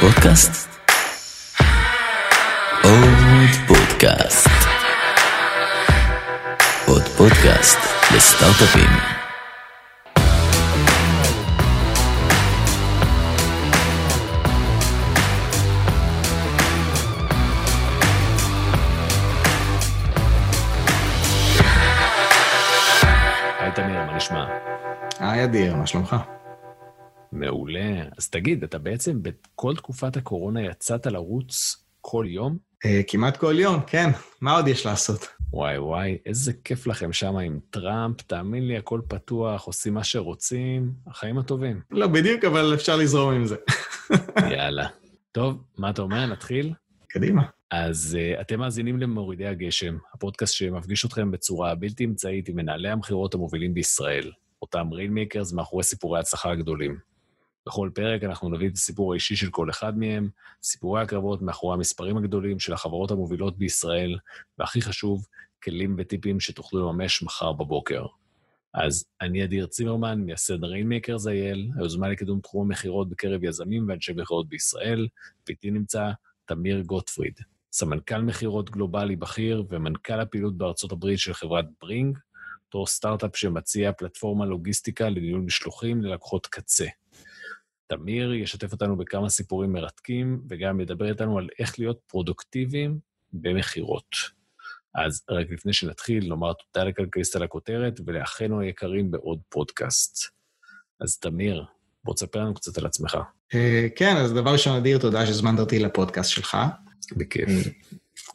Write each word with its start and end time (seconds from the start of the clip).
פודקאסט? 0.00 0.68
עוד 2.82 3.48
פודקאסט. 3.66 4.48
עוד 6.86 7.02
פודקאסט 7.02 7.78
לסטארט-אפים. 8.16 8.90
היי 23.60 23.72
תמיר, 23.74 24.04
מה 24.04 24.16
נשמע? 24.16 24.46
היי 25.20 25.44
אדיר, 25.44 25.76
מה 25.76 25.86
שלומך? 25.86 26.16
מעולה. 27.38 28.02
אז 28.18 28.30
תגיד, 28.30 28.62
אתה 28.62 28.78
בעצם 28.78 29.22
בכל 29.22 29.76
תקופת 29.76 30.16
הקורונה 30.16 30.62
יצאת 30.62 31.06
לרוץ 31.06 31.84
כל 32.00 32.26
יום? 32.28 32.58
אה, 32.84 33.00
כמעט 33.08 33.36
כל 33.36 33.54
יום, 33.58 33.80
כן. 33.86 34.10
מה 34.40 34.56
עוד 34.56 34.68
יש 34.68 34.86
לעשות? 34.86 35.26
וואי 35.52 35.78
וואי, 35.78 36.18
איזה 36.26 36.52
כיף 36.64 36.86
לכם 36.86 37.12
שם 37.12 37.36
עם 37.36 37.58
טראמפ, 37.70 38.22
תאמין 38.22 38.68
לי, 38.68 38.76
הכל 38.76 39.00
פתוח, 39.08 39.64
עושים 39.64 39.94
מה 39.94 40.04
שרוצים, 40.04 40.92
החיים 41.06 41.38
הטובים. 41.38 41.80
לא 41.90 42.06
בדיוק, 42.06 42.44
אבל 42.44 42.74
אפשר 42.74 42.96
לזרום 42.96 43.34
עם 43.34 43.46
זה. 43.46 43.56
יאללה. 44.56 44.86
טוב, 45.32 45.62
מה 45.78 45.90
אתה 45.90 46.02
אומר? 46.02 46.26
נתחיל? 46.26 46.72
קדימה. 47.08 47.42
אז 47.70 48.18
uh, 48.18 48.40
אתם 48.40 48.58
מאזינים 48.58 48.98
למורידי 48.98 49.46
הגשם, 49.46 49.96
הפודקאסט 50.14 50.54
שמפגיש 50.54 51.04
אתכם 51.04 51.30
בצורה 51.30 51.74
בלתי 51.74 52.04
אמצעית 52.04 52.48
עם 52.48 52.56
מנהלי 52.56 52.88
המכירות 52.88 53.34
המובילים 53.34 53.74
בישראל, 53.74 54.32
אותם 54.62 54.88
rainmakers 54.92 55.52
מאחורי 55.52 55.84
סיפורי 55.84 56.18
ההצלחה 56.18 56.50
הגדולים. 56.50 56.98
בכל 57.68 57.90
פרק 57.94 58.24
אנחנו 58.24 58.48
נביא 58.48 58.68
את 58.68 58.74
הסיפור 58.74 59.12
האישי 59.12 59.36
של 59.36 59.50
כל 59.50 59.70
אחד 59.70 59.98
מהם, 59.98 60.28
סיפורי 60.62 61.02
הקרבות 61.02 61.42
מאחורי 61.42 61.74
המספרים 61.74 62.16
הגדולים 62.16 62.58
של 62.58 62.72
החברות 62.72 63.10
המובילות 63.10 63.58
בישראל, 63.58 64.18
והכי 64.58 64.82
חשוב, 64.82 65.26
כלים 65.62 65.96
וטיפים 65.98 66.40
שתוכלו 66.40 66.88
לממש 66.88 67.22
מחר 67.22 67.52
בבוקר. 67.52 68.06
אז 68.74 69.04
אני 69.20 69.44
אדיר 69.44 69.66
צימרמן, 69.66 70.20
מייסד 70.20 70.64
Rainmakers 70.64 71.26
IL, 71.26 71.70
היוזמה 71.76 72.08
לקידום 72.08 72.40
תחום 72.40 72.66
המכירות 72.66 73.08
בקרב 73.08 73.44
יזמים 73.44 73.88
ואנשי 73.88 74.12
מכירות 74.12 74.48
בישראל, 74.48 75.08
ואיתי 75.46 75.70
נמצא 75.70 76.10
תמיר 76.44 76.80
גוטפריד, 76.80 77.34
סמנכ"ל 77.72 78.22
מכירות 78.22 78.70
גלובלי 78.70 79.16
בכיר 79.16 79.64
ומנכ"ל 79.68 80.20
הפעילות 80.20 80.56
בארצות 80.56 80.92
הברית 80.92 81.18
של 81.18 81.34
חברת 81.34 81.64
ברינג, 81.80 82.18
אותו 82.66 82.86
סטארט-אפ 82.86 83.36
שמציע 83.36 83.92
פלטפורמה 83.92 84.46
לוגיסטיקה 84.46 85.08
לניהול 85.08 85.40
משלוחים 85.40 86.02
ללקוחות 86.02 86.46
קצה. 86.46 86.86
תמיר 87.88 88.32
ישתף 88.34 88.72
אותנו 88.72 88.96
בכמה 88.96 89.28
סיפורים 89.28 89.72
מרתקים, 89.72 90.42
וגם 90.48 90.80
ידבר 90.80 91.08
איתנו 91.08 91.38
על 91.38 91.48
איך 91.58 91.78
להיות 91.78 91.98
פרודוקטיביים 92.06 92.98
במכירות. 93.32 94.16
אז 94.94 95.22
רק 95.30 95.46
לפני 95.50 95.72
שנתחיל, 95.72 96.28
נאמר 96.28 96.52
תודה 96.52 96.88
לכלכליסט 96.88 97.36
על 97.36 97.42
הכותרת, 97.42 98.00
ולאחינו 98.06 98.60
היקרים 98.60 99.10
בעוד 99.10 99.38
פודקאסט. 99.48 100.30
אז 101.00 101.18
תמיר, 101.18 101.64
בוא 102.04 102.14
תספר 102.14 102.40
לנו 102.40 102.54
קצת 102.54 102.78
על 102.78 102.86
עצמך. 102.86 103.18
אה, 103.54 103.86
כן, 103.96 104.16
אז 104.16 104.32
דבר 104.32 104.52
ראשון, 104.52 104.76
אדיר, 104.76 104.98
תודה 104.98 105.26
שהזמנת 105.26 105.58
אותי 105.58 105.78
לפודקאסט 105.78 106.30
שלך. 106.30 106.56
בכיף. 107.16 107.48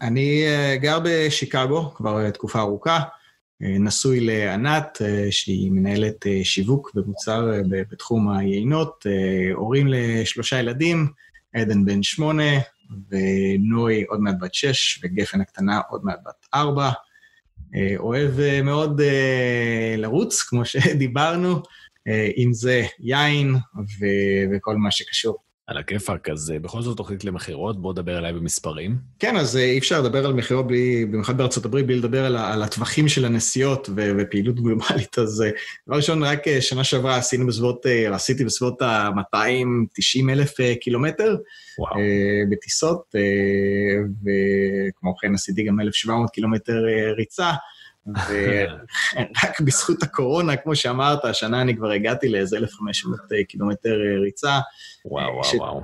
אני 0.01 0.43
אה, 0.47 0.77
גר 0.77 0.99
בשיקגו 1.03 1.93
כבר 1.93 2.25
אה, 2.25 2.31
תקופה 2.31 2.59
ארוכה, 2.59 2.99
נשוי 3.79 4.19
לענת, 4.19 5.01
אה, 5.01 5.27
שהיא 5.31 5.71
מנהלת 5.71 6.27
אה, 6.27 6.39
שיווק 6.43 6.91
ומוצר 6.95 7.53
אה, 7.53 7.59
בתחום 7.91 8.29
היינות, 8.29 9.05
אה, 9.07 9.53
הורים 9.53 9.87
לשלושה 9.89 10.59
ילדים, 10.59 11.07
עדן 11.53 11.85
בן 11.85 12.03
שמונה, 12.03 12.59
ונוי 13.11 14.03
עוד 14.03 14.19
מעט 14.19 14.35
בת 14.41 14.53
שש, 14.53 14.99
וגפן 15.03 15.41
הקטנה 15.41 15.81
עוד 15.89 16.01
מעט 16.05 16.19
בת 16.25 16.47
ארבע. 16.53 16.91
אה, 17.75 17.93
אוהב 17.97 18.39
אה, 18.39 18.61
מאוד 18.61 19.01
אה, 19.01 19.95
לרוץ, 19.97 20.41
כמו 20.41 20.65
שדיברנו, 20.71 21.63
אה, 22.07 22.29
אם 22.37 22.53
זה 22.53 22.83
יין 22.99 23.55
ו- 23.75 24.55
וכל 24.55 24.75
מה 24.75 24.91
שקשור. 24.91 25.37
על 25.67 25.77
הכיפאק, 25.77 26.29
אז 26.29 26.51
אה, 26.51 26.59
בכל 26.59 26.81
זאת 26.81 26.97
תוכנית 26.97 27.23
למכירות, 27.23 27.81
בוא 27.81 27.93
דבר 27.93 28.17
אליי 28.17 28.33
במספרים. 28.33 28.97
כן, 29.19 29.37
אז 29.37 29.57
אה, 29.57 29.63
אי 29.63 29.77
אפשר 29.77 30.01
לדבר 30.01 30.25
על 30.25 30.33
מכירות, 30.33 30.67
בלי, 30.67 31.05
במיוחד 31.05 31.37
בארצות 31.37 31.65
הברית, 31.65 31.85
בלי 31.85 31.95
לדבר 31.95 32.25
על, 32.25 32.37
על 32.37 32.63
הטווחים 32.63 33.07
של 33.07 33.25
הנסיעות 33.25 33.89
ו- 33.95 34.11
ופעילות 34.17 34.55
גלובלית. 34.55 35.19
אז 35.19 35.41
אה, 35.41 35.49
דבר 35.87 35.95
ראשון, 35.95 36.23
רק 36.23 36.59
שנה 36.59 36.83
שעברה 36.83 37.17
עשינו 37.17 37.47
בסביבות, 37.47 37.85
עשיתי 38.11 38.45
בסביבות 38.45 38.81
ה-290 38.81 40.29
אלף 40.29 40.53
קילומטר 40.81 41.35
וואו. 41.79 41.95
בטיסות, 42.49 43.15
וכמו 44.21 45.15
כן 45.17 45.33
עשיתי 45.33 45.63
גם 45.63 45.79
1,700 45.79 46.29
קילומטר 46.29 46.83
ריצה. 47.17 47.51
ורק 48.07 49.61
בזכות 49.61 50.03
הקורונה, 50.03 50.55
כמו 50.55 50.75
שאמרת, 50.75 51.25
השנה 51.25 51.61
אני 51.61 51.75
כבר 51.75 51.91
הגעתי 51.91 52.29
לאיזה 52.29 52.57
1,500 52.57 53.19
קילומטר 53.47 53.89
אה, 53.89 54.19
ריצה. 54.19 54.59
וואו, 55.05 55.43
ש- 55.43 55.53
וואו, 55.53 55.73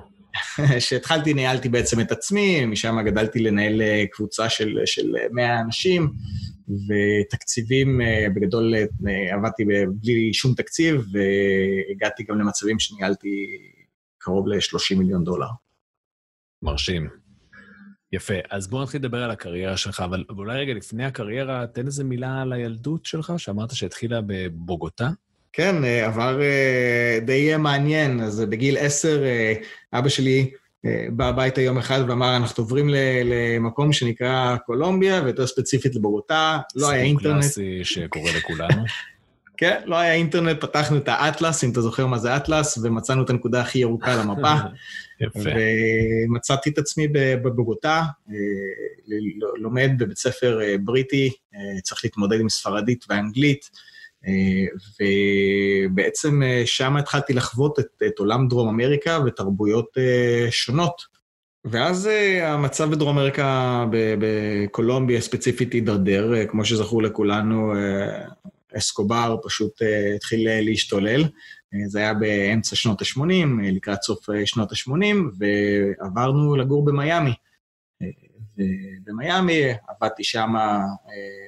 וואו. 0.57 0.79
שהתחלתי, 0.79 1.33
ניהלתי 1.33 1.69
בעצם 1.69 1.99
את 1.99 2.11
עצמי, 2.11 2.65
משם 2.65 2.97
גדלתי 3.05 3.39
לנהל 3.39 3.81
אה, 3.81 4.03
קבוצה 4.11 4.49
של, 4.49 4.79
של 4.85 5.13
100 5.31 5.59
אנשים, 5.59 6.09
ותקציבים, 6.69 8.01
אה, 8.01 8.27
בגדול 8.35 8.73
אה, 8.75 9.35
עבדתי 9.35 9.63
בלי 10.03 10.33
שום 10.33 10.53
תקציב, 10.53 11.01
והגעתי 11.11 12.23
גם 12.23 12.39
למצבים 12.39 12.79
שניהלתי 12.79 13.45
קרוב 14.17 14.47
ל-30 14.47 14.95
מיליון 14.97 15.23
דולר. 15.23 15.47
מרשים. 16.61 17.09
יפה, 18.13 18.33
אז 18.49 18.67
בואו 18.67 18.83
נתחיל 18.83 19.01
לדבר 19.01 19.23
על 19.23 19.31
הקריירה 19.31 19.77
שלך, 19.77 19.99
אבל 19.99 20.23
אולי 20.29 20.59
רגע 20.59 20.73
לפני 20.73 21.05
הקריירה, 21.05 21.67
תן 21.67 21.85
איזה 21.85 22.03
מילה 22.03 22.41
על 22.41 22.53
הילדות 22.53 23.05
שלך, 23.05 23.33
שאמרת 23.37 23.75
שהתחילה 23.75 24.19
בבוגוטה. 24.25 25.09
כן, 25.53 25.83
אה, 25.83 26.05
עבר 26.05 26.41
אה, 26.41 27.19
די 27.25 27.57
מעניין, 27.57 28.19
אז 28.19 28.41
בגיל 28.41 28.77
עשר 28.77 29.23
אה, 29.23 29.53
אבא 29.93 30.09
שלי 30.09 30.51
אה, 30.85 31.05
בא 31.11 31.25
הביתה 31.25 31.61
יום 31.61 31.77
אחד 31.77 31.99
ואמר, 32.07 32.37
אנחנו 32.37 32.63
עוברים 32.63 32.89
למקום 33.25 33.93
שנקרא 33.93 34.55
קולומביה, 34.65 35.21
ויותר 35.23 35.47
ספציפית 35.47 35.95
לבוגוטה, 35.95 36.59
לא 36.75 36.89
היה 36.89 37.05
סיפור 37.05 37.07
אינטרנט. 37.07 37.43
קלאסי 37.43 37.79
שקורה 37.83 38.31
לכולנו. 38.37 38.83
כן, 39.57 39.81
לא 39.85 39.95
היה 39.95 40.13
אינטרנט, 40.13 40.61
פתחנו 40.61 40.97
את 40.97 41.07
האטלס, 41.07 41.63
אם 41.63 41.71
אתה 41.71 41.81
זוכר 41.81 42.07
מה 42.07 42.17
זה 42.17 42.37
אטלס, 42.37 42.77
ומצאנו 42.83 43.23
את 43.23 43.29
הנקודה 43.29 43.61
הכי 43.61 43.79
ירוקה 43.79 44.13
על 44.13 44.19
המפה, 44.19 44.53
ומצאתי 45.35 46.69
את 46.69 46.77
עצמי 46.77 47.07
בבוגוטה, 47.13 48.03
אה, 48.29 48.33
לומד 49.57 49.91
בבית 49.97 50.17
ספר 50.17 50.61
אה, 50.61 50.75
בריטי, 50.83 51.31
אה, 51.55 51.81
צריך 51.81 52.01
להתמודד 52.03 52.39
עם 52.39 52.49
ספרדית 52.49 53.05
ואנגלית, 53.09 53.69
ובעצם 55.89 56.41
שם 56.65 56.97
התחלתי 56.97 57.33
לחוות 57.33 57.79
את, 57.79 58.03
את 58.07 58.19
עולם 58.19 58.47
דרום 58.47 58.69
אמריקה 58.69 59.19
ותרבויות 59.25 59.97
שונות. 60.49 61.01
ואז 61.65 62.09
המצב 62.41 62.91
בדרום 62.91 63.17
אמריקה, 63.17 63.85
בקולומביה 63.91 65.21
ספציפית, 65.21 65.73
הידרדר, 65.73 66.47
כמו 66.47 66.65
שזכור 66.65 67.03
לכולנו, 67.03 67.73
אסקובר 68.77 69.37
פשוט 69.43 69.81
התחיל 70.15 70.47
להשתולל. 70.61 71.23
Uh, 71.75 71.87
זה 71.87 71.99
היה 71.99 72.13
באמצע 72.13 72.75
שנות 72.75 73.01
ה-80, 73.01 73.19
uh, 73.19 73.71
לקראת 73.71 74.01
סוף 74.03 74.29
uh, 74.29 74.33
שנות 74.45 74.71
ה-80, 74.71 75.15
ועברנו 75.37 76.55
לגור 76.55 76.85
במיאמי. 76.85 77.33
ובמיאמי 78.57 79.61
עבדתי 79.87 80.23
שם 80.23 80.53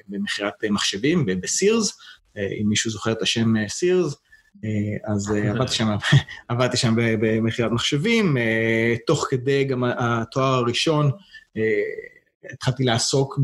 במכירת 0.08 0.52
מחשבים, 0.70 1.26
בסירס, 1.26 1.98
אם 2.36 2.68
מישהו 2.68 2.90
זוכר 2.90 3.12
את 3.12 3.22
השם 3.22 3.68
סירס, 3.68 4.14
אז 5.04 5.30
עבדתי 5.30 5.72
שם, 5.72 5.96
עבדתי 6.48 6.76
שם 6.76 6.94
במכירת 6.96 7.70
מחשבים, 7.72 8.36
תוך 9.06 9.26
כדי 9.30 9.64
גם 9.64 9.84
התואר 9.84 10.54
הראשון, 10.54 11.10
התחלתי 12.52 12.84
לעסוק 12.84 13.38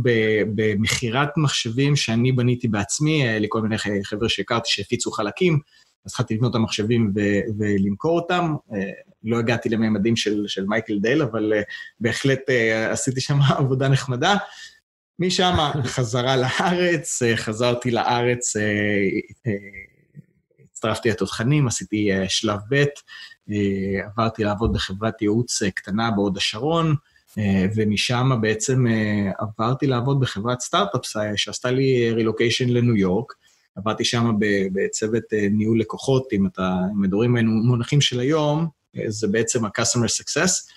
במכירת 0.55 1.29
מחשבים 1.37 1.97
שאני 1.97 2.33
בניתי 2.33 2.69
בעצמי, 2.69 3.41
לכל 3.41 3.63
מיני 3.63 3.79
חבר'ה 4.05 4.29
שהכרתי 4.29 4.71
שהפיצו 4.71 5.11
חלקים, 5.11 5.59
התחלתי 6.07 6.35
לבנות 6.35 6.51
את 6.51 6.55
המחשבים 6.55 7.13
ו- 7.15 7.41
ולמכור 7.59 8.21
אותם. 8.21 8.55
לא 9.25 9.39
הגעתי 9.39 9.69
לממדים 9.69 10.17
של, 10.17 10.45
של 10.47 10.67
מייקל 10.67 10.99
דייל, 10.99 11.23
אבל 11.23 11.53
בהחלט 12.01 12.41
עשיתי 12.91 13.21
שם 13.21 13.39
עבודה 13.59 13.89
נחמדה. 13.89 14.37
משם 15.19 15.55
חזרה 15.95 16.37
לארץ, 16.37 17.23
חזרתי 17.37 17.91
לארץ, 17.91 18.57
הצטרפתי 20.65 21.11
לתותחנים, 21.11 21.67
עשיתי 21.67 22.11
שלב 22.29 22.59
ב', 22.71 22.85
עברתי 24.05 24.45
לעבוד 24.45 24.73
בחברת 24.73 25.23
ייעוץ 25.23 25.63
קטנה 25.63 26.11
בהוד 26.11 26.37
השרון, 26.37 26.95
ומשם 27.77 28.31
בעצם 28.41 28.85
עברתי 29.39 29.87
לעבוד 29.87 30.21
בחברת 30.21 30.61
סטארט-אפס 30.61 31.17
שעשתה 31.37 31.71
לי 31.71 32.13
רילוקיישן 32.13 32.69
לניו 32.69 32.97
יורק. 32.97 33.33
עבדתי 33.79 34.05
שם 34.05 34.33
בצוות 34.73 35.25
ניהול 35.51 35.81
לקוחות, 35.81 36.33
אם 36.33 36.47
אתה, 36.47 36.77
מדברים 36.97 37.37
מונחים 37.47 38.01
של 38.01 38.21
היום, 38.21 38.67
זה 39.09 39.29
בעצם 39.29 39.65
ה-customer 39.65 40.23
success. 40.23 40.71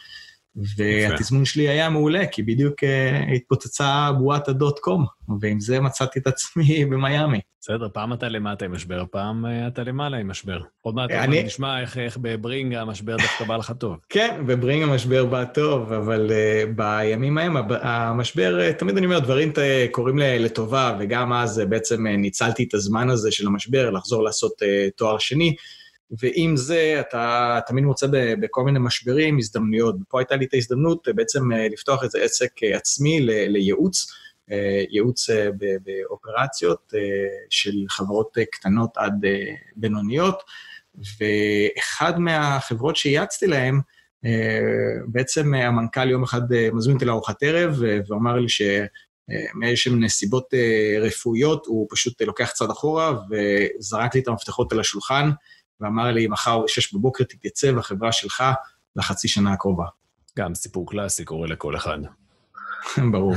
והתזמון 0.56 1.46
שלי 1.46 1.70
היה 1.70 1.90
מעולה, 1.90 2.28
כי 2.28 2.44
בדיוק 2.44 2.84
uh, 2.84 3.36
התפוצצה 3.36 4.12
בועת 4.18 4.48
הדוט 4.48 4.80
קום, 4.80 5.06
ועם 5.42 5.60
זה 5.60 5.80
מצאתי 5.80 6.20
את 6.20 6.28
עצמי 6.28 6.86
במיאמי. 6.92 7.40
בסדר, 7.62 7.88
פעם 7.94 8.14
אתה 8.14 8.30
למטה 8.30 8.66
עם 8.66 8.72
משבר, 8.72 9.04
פעם 9.12 9.46
uh, 9.46 9.68
אתה 9.68 9.84
למעלה 9.84 10.18
עם 10.18 10.28
משבר. 10.28 10.62
עוד 10.82 10.96
מעט 10.96 11.12
אני... 11.12 11.44
נשמע 11.44 11.82
איך, 11.82 11.98
איך 11.98 12.18
בברינג 12.22 12.74
המשבר 12.74 13.18
דווקא 13.18 13.46
בא 13.46 13.58
לך 13.58 13.74
טוב. 13.80 13.98
כן, 14.10 14.44
בברינג 14.46 14.84
המשבר 14.84 15.26
בא 15.26 15.44
טוב, 15.44 15.94
אבל 15.94 16.30
uh, 16.30 16.70
בימים 16.76 17.38
ההם 17.38 17.58
המשבר, 17.72 18.60
uh, 18.70 18.80
תמיד 18.80 18.98
אני 18.98 19.06
אומר, 19.06 19.20
דברים 19.20 19.54
קורים 19.92 20.18
לטובה, 20.20 20.98
וגם 21.00 21.34
אז 21.34 21.60
uh, 21.60 21.66
בעצם 21.66 22.08
uh, 22.08 22.10
ניצלתי 22.10 22.64
את 22.64 22.74
הזמן 22.74 23.10
הזה 23.10 23.32
של 23.32 23.48
המשבר 23.48 23.90
לחזור 23.90 24.24
לעשות 24.24 24.52
uh, 24.62 24.66
תואר 24.96 25.18
שני. 25.18 25.56
ועם 26.20 26.58
זה 26.58 26.98
אתה 27.00 27.60
תמיד 27.68 27.84
מוצא 27.84 28.08
בכל 28.12 28.64
מיני 28.64 28.80
משברים 28.80 29.38
הזדמנויות. 29.38 29.96
פה 30.10 30.20
הייתה 30.20 30.36
לי 30.36 30.46
את 30.46 30.54
ההזדמנות 30.54 31.08
אה, 31.08 31.14
בעצם 31.14 31.52
אה, 31.52 31.68
לפתוח 31.68 32.04
איזה 32.04 32.24
עסק 32.24 32.64
אה, 32.64 32.78
עצמי 32.78 33.20
לייעוץ, 33.48 34.12
ייעוץ 34.90 35.30
באופרציות 35.84 36.94
של 37.50 37.72
חברות 37.90 38.38
קטנות 38.52 38.98
עד 38.98 39.14
בינוניות, 39.76 40.44
ואחד 40.96 42.20
מהחברות 42.20 42.96
שייעצתי 42.96 43.48
להן, 43.48 43.80
בעצם 45.08 45.54
המנכ"ל 45.54 46.10
יום 46.10 46.24
אחד 46.24 46.42
מזמין 46.74 46.96
אותי 46.96 47.06
לארוחת 47.06 47.44
ערב 47.44 47.82
ואמר 48.10 48.36
לי 48.36 48.50
ש... 48.50 48.62
נסיבות 49.92 50.54
רפואיות, 51.02 51.66
הוא 51.66 51.88
פשוט 51.92 52.22
לוקח 52.22 52.52
צעד 52.52 52.70
אחורה 52.70 53.14
וזרק 53.30 54.16
לי 54.16 54.22
את 54.22 54.28
המפתחות 54.28 54.72
על 54.72 54.80
השולחן, 54.80 55.30
ואמר 55.82 56.12
לי, 56.12 56.28
מחר 56.28 56.60
ב-6 56.60 56.98
בבוקר 56.98 57.24
תתייצב 57.24 57.78
החברה 57.78 58.12
שלך 58.12 58.44
לחצי 58.96 59.28
שנה 59.28 59.54
הקרובה. 59.54 59.86
גם 60.38 60.56
סיפור 60.56 60.90
קלאסי 60.90 61.26
קורה 61.26 61.48
לכל 61.48 61.76
אחד. 61.76 61.98
ברור. 63.12 63.34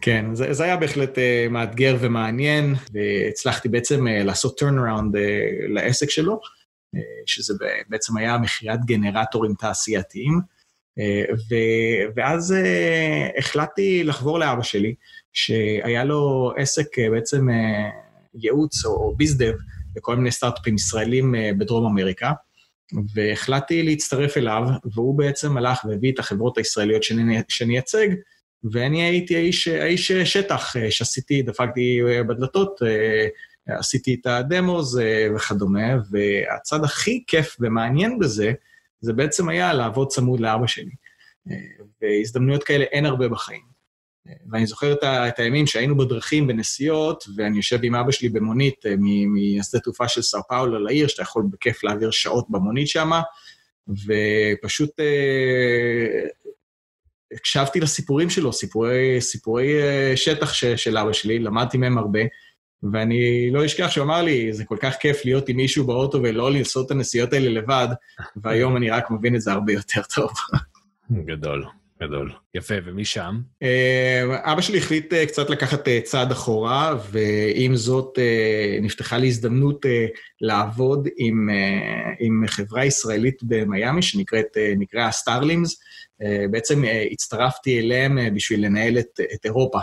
כן, 0.00 0.34
זה, 0.34 0.52
זה 0.52 0.64
היה 0.64 0.76
בהחלט 0.76 1.18
uh, 1.18 1.50
מאתגר 1.50 1.96
ומעניין, 2.00 2.74
והצלחתי 2.92 3.68
בעצם 3.68 4.06
uh, 4.06 4.24
לעשות 4.24 4.62
turnaround 4.62 5.14
uh, 5.14 5.68
לעסק 5.68 6.10
שלו, 6.10 6.40
uh, 6.96 6.98
שזה 7.26 7.54
בעצם 7.88 8.16
היה 8.16 8.38
מכירת 8.38 8.84
גנרטורים 8.84 9.54
תעשייתיים, 9.54 10.40
uh, 10.98 11.34
ו, 11.34 11.54
ואז 12.16 12.54
uh, 12.54 13.38
החלטתי 13.38 14.04
לחבור 14.04 14.38
לאבא 14.38 14.62
שלי, 14.62 14.94
שהיה 15.32 16.04
לו 16.04 16.52
עסק 16.56 16.98
uh, 16.98 17.10
בעצם 17.10 17.48
uh, 17.48 17.52
ייעוץ 18.34 18.84
או, 18.84 18.90
או 18.90 19.16
ביזדב, 19.16 19.54
לכל 19.96 20.16
מיני 20.16 20.30
סטארט-אפים 20.30 20.74
ישראלים 20.74 21.34
אה, 21.34 21.50
בדרום 21.58 21.86
אמריקה, 21.86 22.32
והחלטתי 23.14 23.82
להצטרף 23.82 24.36
אליו, 24.36 24.62
והוא 24.94 25.18
בעצם 25.18 25.56
הלך 25.56 25.84
והביא 25.84 26.12
את 26.12 26.18
החברות 26.18 26.58
הישראליות 26.58 27.02
שאני 27.02 27.72
אייצג, 27.72 28.08
ואני 28.72 29.02
הייתי 29.02 29.36
האיש, 29.36 29.68
האיש 29.68 30.12
שטח, 30.12 30.76
אה, 30.76 30.90
שעשיתי, 30.90 31.42
דפקתי 31.42 32.00
אה, 32.08 32.22
בדלתות, 32.22 32.80
עשיתי 33.68 34.16
את 34.20 34.26
הדמוז 34.26 35.00
וכדומה, 35.36 35.94
והצד 36.10 36.84
הכי 36.84 37.24
כיף 37.26 37.56
ומעניין 37.60 38.18
בזה, 38.18 38.52
זה 39.00 39.12
בעצם 39.12 39.48
היה 39.48 39.72
לעבוד 39.72 40.08
צמוד 40.08 40.40
לאבא 40.40 40.66
שלי. 40.66 40.90
והזדמנויות 42.02 42.64
כאלה 42.64 42.84
אין 42.84 43.06
הרבה 43.06 43.28
בחיים. 43.28 43.75
ואני 44.50 44.66
זוכר 44.66 44.92
את, 44.92 45.04
את 45.04 45.38
הימים 45.38 45.66
שהיינו 45.66 45.96
בדרכים 45.96 46.46
בנסיעות, 46.46 47.24
ואני 47.36 47.56
יושב 47.56 47.78
עם 47.82 47.94
אבא 47.94 48.12
שלי 48.12 48.28
במונית 48.28 48.86
אה, 48.86 48.94
מהשדה 48.98 49.80
תעופה 49.80 50.08
של 50.08 50.22
סאו 50.22 50.40
פאולו 50.48 50.78
לעיר, 50.78 51.06
שאתה 51.06 51.22
יכול 51.22 51.44
בכיף 51.50 51.84
להעביר 51.84 52.10
שעות 52.10 52.46
במונית 52.50 52.88
שם, 52.88 53.10
ופשוט 53.88 55.00
אה, 55.00 56.28
הקשבתי 57.32 57.80
לסיפורים 57.80 58.30
שלו, 58.30 58.52
סיפורי, 58.52 59.20
סיפורי 59.20 59.82
אה, 59.82 60.16
שטח 60.16 60.52
ש, 60.52 60.64
של 60.64 60.98
אבא 60.98 61.12
שלי, 61.12 61.38
למדתי 61.38 61.78
מהם 61.78 61.98
הרבה, 61.98 62.20
ואני 62.92 63.50
לא 63.52 63.64
אשכח 63.66 63.90
שהוא 63.90 64.04
אמר 64.04 64.22
לי, 64.22 64.52
זה 64.52 64.64
כל 64.64 64.76
כך 64.80 64.96
כיף 65.00 65.24
להיות 65.24 65.48
עם 65.48 65.56
מישהו 65.56 65.86
באוטו 65.86 66.22
ולא 66.22 66.52
לעשות 66.52 66.86
את 66.86 66.90
הנסיעות 66.90 67.32
האלה 67.32 67.48
לבד, 67.48 67.88
והיום 68.36 68.76
אני 68.76 68.90
רק 68.90 69.10
מבין 69.10 69.34
את 69.34 69.40
זה 69.40 69.52
הרבה 69.52 69.72
יותר 69.72 70.02
טוב. 70.14 70.30
גדול. 71.28 71.66
גדול. 72.02 72.32
יפה, 72.54 72.74
ומשם? 72.84 73.40
אה, 73.62 74.52
אבא 74.52 74.60
שלי 74.60 74.78
החליט 74.78 75.12
אה, 75.12 75.26
קצת 75.26 75.50
לקחת 75.50 75.88
אה, 75.88 76.00
צעד 76.04 76.32
אחורה, 76.32 76.96
ועם 77.10 77.76
זאת 77.76 78.18
נפתחה 78.82 79.18
לי 79.18 79.26
הזדמנות 79.26 79.86
לעבוד 80.40 81.08
עם, 81.16 81.48
עם 82.20 82.44
חברה 82.46 82.84
ישראלית 82.84 83.42
במיאמי, 83.42 84.02
שנקרא 84.02 85.10
STARLIMS. 85.10 85.80
בעצם 86.50 86.84
הצטרפתי 87.12 87.80
אליהם 87.80 88.18
בשביל 88.34 88.66
לנהל 88.66 88.98
את, 88.98 89.20
את 89.34 89.44
אירופה. 89.44 89.78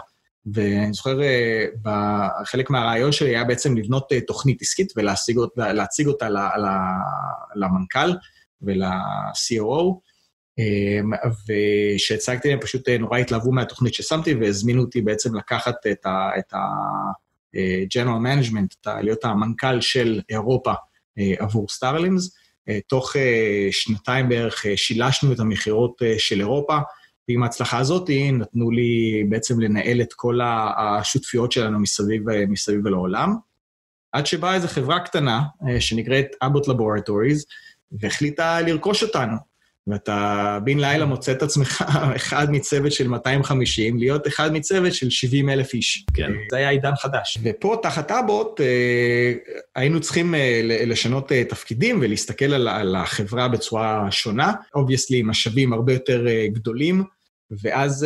ואני 0.53 0.93
זוכר, 0.93 1.19
חלק 2.45 2.69
מהרעיון 2.69 3.11
שלי 3.11 3.29
היה 3.29 3.43
בעצם 3.43 3.77
לבנות 3.77 4.11
תוכנית 4.27 4.61
עסקית 4.61 4.93
ולהציג 4.97 6.07
אותה 6.07 6.29
למנכ"ל 7.55 8.11
ול-COO. 8.61 10.12
אמ, 10.57 11.11
וכשהצגתי 11.47 12.49
להם 12.49 12.59
פשוט 12.61 12.89
אה, 12.89 12.97
נורא 12.97 13.17
התלהבו 13.17 13.51
מהתוכנית 13.51 13.93
ששמתי 13.93 14.33
והזמינו 14.33 14.81
אותי 14.81 15.01
בעצם 15.01 15.35
לקחת 15.35 15.75
את 15.87 16.53
ה-General 16.53 18.25
אה, 18.25 18.33
Management, 18.33 19.01
להיות 19.01 19.25
המנכ"ל 19.25 19.81
של 19.81 20.21
אירופה 20.29 20.73
אה, 21.19 21.33
עבור 21.39 21.69
סטארלינס. 21.69 22.35
תוך 22.87 23.15
שנתיים 23.71 24.29
בערך 24.29 24.65
שילשנו 24.75 25.33
את 25.33 25.39
המכירות 25.39 26.01
של 26.17 26.39
אירופה, 26.39 26.77
ועם 27.29 27.43
ההצלחה 27.43 27.77
הזאת 27.77 28.09
נתנו 28.33 28.71
לי 28.71 29.23
בעצם 29.29 29.59
לנהל 29.59 30.01
את 30.01 30.13
כל 30.13 30.39
השותפיות 30.77 31.51
שלנו 31.51 31.79
מסביב, 31.79 32.23
מסביב 32.47 32.87
לעולם. 32.87 33.35
עד 34.11 34.25
שבאה 34.25 34.55
איזו 34.55 34.67
חברה 34.67 34.99
קטנה 34.99 35.41
שנקראת 35.79 36.25
Abbott 36.41 36.67
Laboratories, 36.67 37.45
והחליטה 37.91 38.61
לרכוש 38.61 39.03
אותנו. 39.03 39.52
ואתה 39.87 40.59
בן 40.63 40.79
לילה 40.79 41.05
מוצא 41.05 41.31
את 41.31 41.43
עצמך 41.43 41.85
אחד 42.15 42.51
מצוות 42.51 42.91
של 42.91 43.07
250, 43.07 43.97
להיות 43.97 44.27
אחד 44.27 44.53
מצוות 44.53 44.93
של 44.93 45.09
70 45.09 45.49
אלף 45.49 45.73
איש. 45.73 46.05
כן. 46.13 46.31
זה 46.51 46.57
היה 46.57 46.69
עידן 46.69 46.95
חדש. 46.95 47.37
ופה, 47.43 47.77
תחת 47.81 48.11
Abbott, 48.11 48.61
אה, 48.61 49.33
היינו 49.75 50.01
צריכים 50.01 50.35
אה, 50.35 50.61
לשנות 50.63 51.31
אה, 51.31 51.43
תפקידים 51.43 51.99
ולהסתכל 52.01 52.53
על 52.67 52.95
החברה 52.95 53.47
בצורה 53.47 54.07
שונה, 54.11 54.53
obviously 54.75 55.21
משאבים 55.21 55.73
הרבה 55.73 55.93
יותר 55.93 56.25
גדולים, 56.45 57.03
ואז 57.61 58.05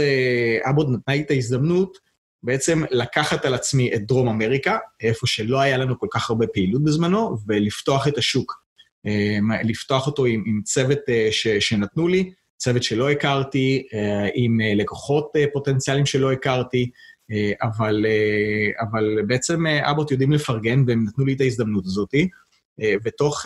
אבוט 0.69 0.87
נתנה 0.89 1.15
לי 1.15 1.21
את 1.21 1.31
ההזדמנות 1.31 1.97
בעצם 2.43 2.83
לקחת 2.91 3.45
על 3.45 3.53
עצמי 3.53 3.93
את 3.93 4.07
דרום 4.07 4.27
אמריקה, 4.27 4.77
איפה 5.01 5.27
שלא 5.27 5.59
היה 5.59 5.77
לנו 5.77 5.99
כל 5.99 6.07
כך 6.11 6.29
הרבה 6.29 6.47
פעילות 6.47 6.83
בזמנו, 6.83 7.37
ולפתוח 7.47 8.07
את 8.07 8.17
השוק. 8.17 8.66
אה, 9.05 9.63
לפתוח 9.63 10.07
אותו 10.07 10.25
עם, 10.25 10.43
עם 10.47 10.61
צוות 10.63 10.99
אה, 11.09 11.27
ש, 11.31 11.47
שנתנו 11.47 12.07
לי, 12.07 12.31
צוות 12.57 12.83
שלא 12.83 13.09
הכרתי, 13.09 13.87
אה, 13.93 14.29
עם 14.35 14.59
לקוחות 14.75 15.31
פוטנציאליים 15.53 16.05
שלא 16.05 16.31
הכרתי, 16.31 16.89
אבל, 17.61 18.05
אבל 18.81 19.17
בעצם 19.27 19.67
אבוט 19.67 20.11
יודעים 20.11 20.31
לפרגן 20.31 20.83
והם 20.87 21.05
נתנו 21.07 21.25
לי 21.25 21.33
את 21.33 21.41
ההזדמנות 21.41 21.85
הזאת, 21.85 22.13
ותוך 23.03 23.45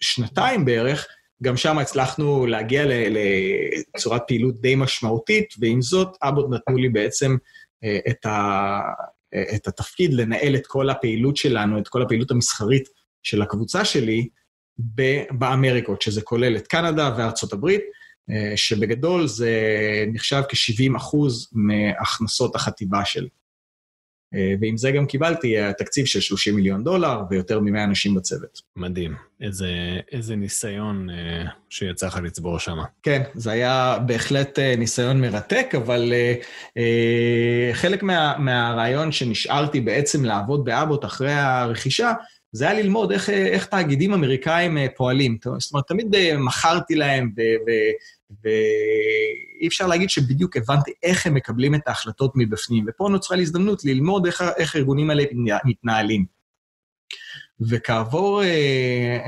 שנתיים 0.00 0.64
בערך, 0.64 1.06
גם 1.42 1.56
שם 1.56 1.78
הצלחנו 1.78 2.46
להגיע 2.46 2.84
לצורת 2.86 4.22
פעילות 4.26 4.60
די 4.60 4.74
משמעותית, 4.74 5.54
ועם 5.60 5.82
זאת, 5.82 6.16
אבוט 6.22 6.46
נתנו 6.50 6.76
לי 6.76 6.88
בעצם 6.88 7.36
את, 8.10 8.26
ה, 8.26 8.80
את 9.54 9.66
התפקיד 9.68 10.12
לנהל 10.14 10.56
את 10.56 10.66
כל 10.66 10.90
הפעילות 10.90 11.36
שלנו, 11.36 11.78
את 11.78 11.88
כל 11.88 12.02
הפעילות 12.02 12.30
המסחרית 12.30 12.88
של 13.28 13.42
הקבוצה 13.42 13.84
שלי 13.84 14.28
באמריקות, 15.30 16.02
שזה 16.02 16.22
כולל 16.22 16.56
את 16.56 16.66
קנדה 16.66 17.14
וארצות 17.18 17.52
הברית, 17.52 17.82
אה, 18.30 18.52
שבגדול 18.56 19.26
זה 19.26 19.52
נחשב 20.12 20.42
כ-70 20.48 20.96
אחוז 20.96 21.50
מהכנסות 21.52 22.54
החטיבה 22.56 23.04
שלי. 23.04 23.28
אה, 24.34 24.54
ועם 24.60 24.76
זה 24.76 24.90
גם 24.90 25.06
קיבלתי 25.06 25.54
תקציב 25.78 26.06
של 26.06 26.20
30 26.20 26.56
מיליון 26.56 26.84
דולר 26.84 27.22
ויותר 27.30 27.60
מ-100 27.60 27.84
אנשים 27.84 28.14
בצוות. 28.14 28.60
מדהים. 28.76 29.14
איזה, 29.40 29.70
איזה 30.12 30.36
ניסיון 30.36 31.10
אה, 31.10 31.44
שיצא 31.70 32.06
לך 32.06 32.16
לצבור 32.22 32.58
שם. 32.58 32.76
כן, 33.02 33.22
זה 33.34 33.50
היה 33.50 33.98
בהחלט 34.06 34.58
אה, 34.58 34.74
ניסיון 34.76 35.20
מרתק, 35.20 35.74
אבל 35.76 36.12
אה, 36.12 36.34
אה, 36.76 37.70
חלק 37.72 38.02
מה, 38.02 38.38
מהרעיון 38.38 39.12
שנשארתי 39.12 39.80
בעצם 39.80 40.24
לעבוד 40.24 40.64
באבוט 40.64 41.04
אחרי 41.04 41.32
הרכישה, 41.32 42.12
זה 42.52 42.70
היה 42.70 42.82
ללמוד 42.82 43.12
איך, 43.12 43.30
איך 43.30 43.66
תאגידים 43.66 44.12
אמריקאים 44.12 44.78
אה, 44.78 44.86
פועלים. 44.96 45.38
זאת 45.58 45.72
אומרת, 45.72 45.84
תמיד 45.88 46.14
אה, 46.14 46.36
מכרתי 46.38 46.94
להם, 46.94 47.32
ואי 48.44 49.68
אפשר 49.68 49.86
להגיד 49.86 50.10
שבדיוק 50.10 50.56
הבנתי 50.56 50.92
איך 51.02 51.26
הם 51.26 51.34
מקבלים 51.34 51.74
את 51.74 51.88
ההחלטות 51.88 52.32
מבפנים. 52.34 52.84
ופה 52.88 53.08
נוצרה 53.12 53.36
לי 53.36 53.42
הזדמנות 53.42 53.84
ללמוד 53.84 54.26
איך, 54.26 54.44
איך 54.56 54.74
הארגונים 54.76 55.10
האלה 55.10 55.24
מתנהלים. 55.64 56.38
וכעבור 57.60 58.42
אה, 58.42 59.18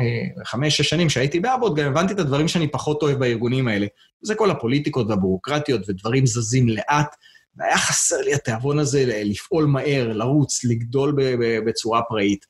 אה, 0.63 0.71
שש 0.71 0.89
שנים 0.89 1.11
שהייתי 1.11 1.41
באבוט, 1.41 1.77
גם 1.77 1.87
הבנתי 1.87 2.13
את 2.13 2.19
הדברים 2.19 2.49
שאני 2.49 2.69
פחות 2.69 3.03
אוהב 3.03 3.19
בארגונים 3.19 3.69
האלה. 3.69 3.87
זה 4.23 4.35
כל 4.35 4.51
הפוליטיקות 4.51 5.07
והביורוקרטיות, 5.09 5.89
ודברים 5.89 6.27
זזים 6.27 6.69
לאט, 6.69 7.17
והיה 7.57 7.79
חסר 7.79 8.17
לי 8.21 8.35
התיאבון 8.35 8.79
הזה 8.79 9.23
לפעול 9.25 9.65
מהר, 9.65 10.13
לרוץ, 10.13 10.65
לגדול 10.65 11.17
בצורה 11.67 12.03
פראית. 12.03 12.47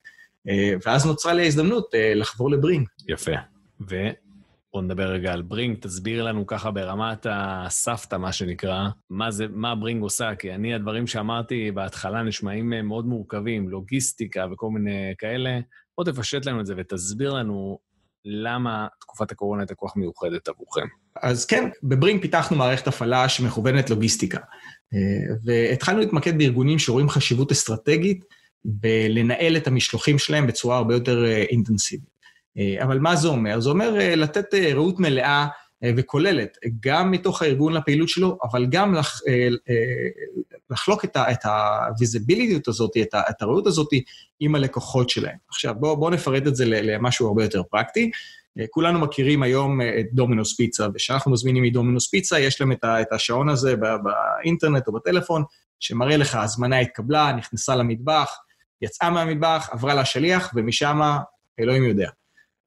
אה, 0.49 0.73
ואז 0.87 1.06
נוצרה 1.06 1.32
לי 1.32 1.42
ההזדמנות 1.42 1.94
אה, 1.94 2.14
לחבור 2.14 2.50
לברינג. 2.50 2.87
יפה. 3.09 3.32
ובואו 3.80 4.82
נדבר 4.82 5.09
רגע 5.09 5.32
על 5.32 5.42
ברינג, 5.42 5.76
תסביר 5.80 6.23
לנו 6.23 6.47
ככה 6.47 6.70
ברמת 6.70 7.26
הסבתא, 7.30 8.16
מה 8.16 8.32
שנקרא, 8.32 8.88
מה 9.11 9.30
זה, 9.30 9.47
מה 9.50 9.75
ברינג 9.75 10.02
עושה, 10.02 10.35
כי 10.35 10.54
אני, 10.54 10.75
הדברים 10.75 11.06
שאמרתי 11.06 11.70
בהתחלה 11.70 12.23
נשמעים 12.23 12.73
אה, 12.73 12.82
מאוד 12.82 13.06
מורכבים, 13.06 13.68
לוגיסטיקה 13.68 14.47
וכל 14.52 14.70
מיני 14.70 15.14
כאלה. 15.18 15.59
בוא 15.99 16.04
תפשט 16.04 16.47
לנו 16.47 16.61
את 16.61 16.66
זה 16.66 16.75
ותסביר 16.76 17.32
לנו 17.32 17.78
למה 18.25 18.87
תקופת 19.00 19.32
הקורונה 19.32 19.62
הייתה 19.62 19.75
כל 19.75 19.87
כך 19.88 19.97
מיוחדת 19.97 20.49
עבורכם. 20.49 20.87
אז 21.23 21.47
כן, 21.47 21.68
בברינג 21.82 22.23
פיתחנו 22.23 22.56
מערכת 22.56 22.87
הפעלה 22.87 23.28
שמכוונת 23.28 23.90
לוגיסטיקה. 23.90 24.38
והתחלנו 25.44 25.99
להתמקד 25.99 26.38
בארגונים 26.38 26.78
שרואים 26.78 27.09
חשיבות 27.09 27.52
אסטרטגית 27.52 28.25
בלנהל 28.64 29.56
את 29.56 29.66
המשלוחים 29.66 30.18
שלהם 30.18 30.46
בצורה 30.46 30.76
הרבה 30.76 30.94
יותר 30.94 31.24
אה, 31.24 31.42
אינטנסיבית. 31.42 32.10
אה, 32.58 32.84
אבל 32.84 32.98
מה 32.98 33.16
זה 33.16 33.28
אומר? 33.28 33.60
זה 33.60 33.70
אומר 33.70 34.00
אה, 34.00 34.16
לתת 34.16 34.54
ראות 34.54 35.00
מלאה 35.00 35.46
וכוללת, 35.96 36.58
גם 36.80 37.10
מתוך 37.10 37.42
הארגון 37.42 37.72
לפעילות 37.72 38.08
שלו, 38.08 38.38
אבל 38.42 38.66
גם 38.66 38.94
לח, 38.94 39.20
לחלוק 40.70 41.04
את 41.04 41.44
הוויזיביליות 41.44 42.68
הזאת, 42.68 42.90
את 43.30 43.42
הראות 43.42 43.66
הזאת 43.66 43.88
עם 44.40 44.54
הלקוחות 44.54 45.10
שלהם. 45.10 45.36
עכשיו, 45.48 45.74
בואו 45.78 45.96
בוא 45.96 46.10
נפרט 46.10 46.46
את 46.46 46.56
זה 46.56 46.64
למשהו 46.66 47.26
הרבה 47.26 47.42
יותר 47.42 47.62
פרקטי. 47.62 48.10
כולנו 48.70 48.98
מכירים 48.98 49.42
היום 49.42 49.80
את 49.80 50.06
דומינוס 50.12 50.56
פיצה, 50.56 50.86
וכשאנחנו 50.94 51.30
מזמינים 51.30 51.62
מדומינוס 51.62 52.10
פיצה, 52.10 52.40
יש 52.40 52.60
להם 52.60 52.72
את 52.72 53.12
השעון 53.12 53.48
הזה 53.48 53.74
באינטרנט 53.76 54.88
או 54.88 54.92
בטלפון, 54.92 55.42
שמראה 55.80 56.16
לך, 56.16 56.34
הזמנה 56.34 56.78
התקבלה, 56.78 57.32
נכנסה 57.32 57.76
למטבח, 57.76 58.36
יצאה 58.82 59.10
מהמטבח, 59.10 59.68
עברה 59.72 59.94
לשליח, 59.94 60.52
ומשם 60.54 61.00
אלוהים 61.60 61.84
יודע. 61.84 62.10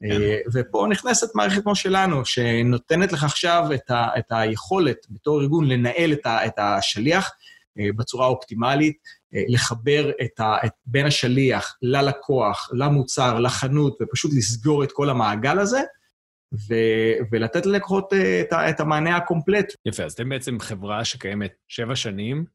כן. 0.03 0.11
אה, 0.11 0.37
ופה 0.53 0.87
נכנסת 0.89 1.35
מערכת 1.35 1.63
כמו 1.63 1.75
שלנו, 1.75 2.25
שנותנת 2.25 3.11
לך 3.11 3.23
עכשיו 3.23 3.67
את, 3.73 3.91
ה, 3.91 4.07
את 4.17 4.25
היכולת 4.29 4.97
בתור 5.09 5.41
ארגון 5.41 5.67
לנהל 5.67 6.13
את, 6.13 6.25
ה, 6.25 6.45
את 6.45 6.53
השליח 6.57 7.31
אה, 7.79 7.85
בצורה 7.95 8.27
אופטימלית, 8.27 8.97
אה, 9.35 9.43
לחבר 9.47 10.09
את 10.09 10.39
ה, 10.39 10.57
את, 10.65 10.71
בין 10.85 11.05
השליח 11.05 11.77
ללקוח, 11.81 12.69
למוצר, 12.73 13.39
לחנות, 13.39 13.97
ופשוט 14.01 14.31
לסגור 14.33 14.83
את 14.83 14.91
כל 14.91 15.09
המעגל 15.09 15.59
הזה, 15.59 15.81
ו, 16.69 16.75
ולתת 17.31 17.65
ללקוחות 17.65 18.13
את, 18.13 18.53
את 18.53 18.79
המענה 18.79 19.17
הקומפלט. 19.17 19.73
יפה, 19.85 20.03
אז 20.03 20.13
אתם 20.13 20.29
בעצם 20.29 20.59
חברה 20.59 21.05
שקיימת 21.05 21.53
שבע 21.67 21.95
שנים, 21.95 22.45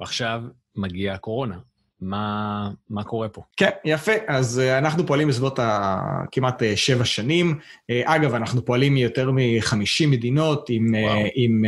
ועכשיו 0.00 0.42
מגיעה 0.76 1.14
הקורונה. 1.14 1.58
מה, 2.00 2.70
מה 2.90 3.04
קורה 3.04 3.28
פה? 3.28 3.42
כן, 3.56 3.70
יפה. 3.84 4.12
אז 4.28 4.62
uh, 4.64 4.78
אנחנו 4.78 5.06
פועלים 5.06 5.28
בסביבות 5.28 5.58
ה... 5.58 6.00
כמעט 6.32 6.62
uh, 6.62 6.64
שבע 6.76 7.04
שנים. 7.04 7.54
Uh, 7.54 7.94
אגב, 8.04 8.34
אנחנו 8.34 8.64
פועלים 8.64 8.94
מיותר 8.94 9.30
מ-50 9.30 10.06
מדינות, 10.06 10.66
עם, 10.70 10.94
uh, 10.94 11.28
עם 11.34 11.62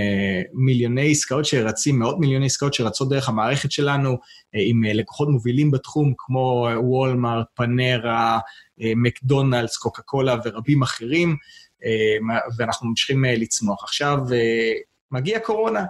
מיליוני 0.52 1.10
עסקאות 1.10 1.44
שרצים, 1.44 1.98
מאות 1.98 2.18
מיליוני 2.18 2.46
עסקאות 2.46 2.74
שרצות 2.74 3.08
דרך 3.08 3.28
המערכת 3.28 3.72
שלנו, 3.72 4.18
עם 4.52 4.84
לקוחות 4.84 5.28
מובילים 5.28 5.70
בתחום, 5.70 6.14
כמו 6.18 6.68
וולמארט, 6.80 7.46
פנרה, 7.54 8.38
מקדונלדס, 8.78 9.76
קוקה 9.76 10.02
קולה 10.02 10.36
ורבים 10.44 10.82
אחרים, 10.82 11.36
ואנחנו 12.56 12.88
ממשיכים 12.88 13.24
לצמוח. 13.24 13.84
עכשיו, 13.84 14.18
מגיע 15.12 15.38
קורונה. 15.38 15.84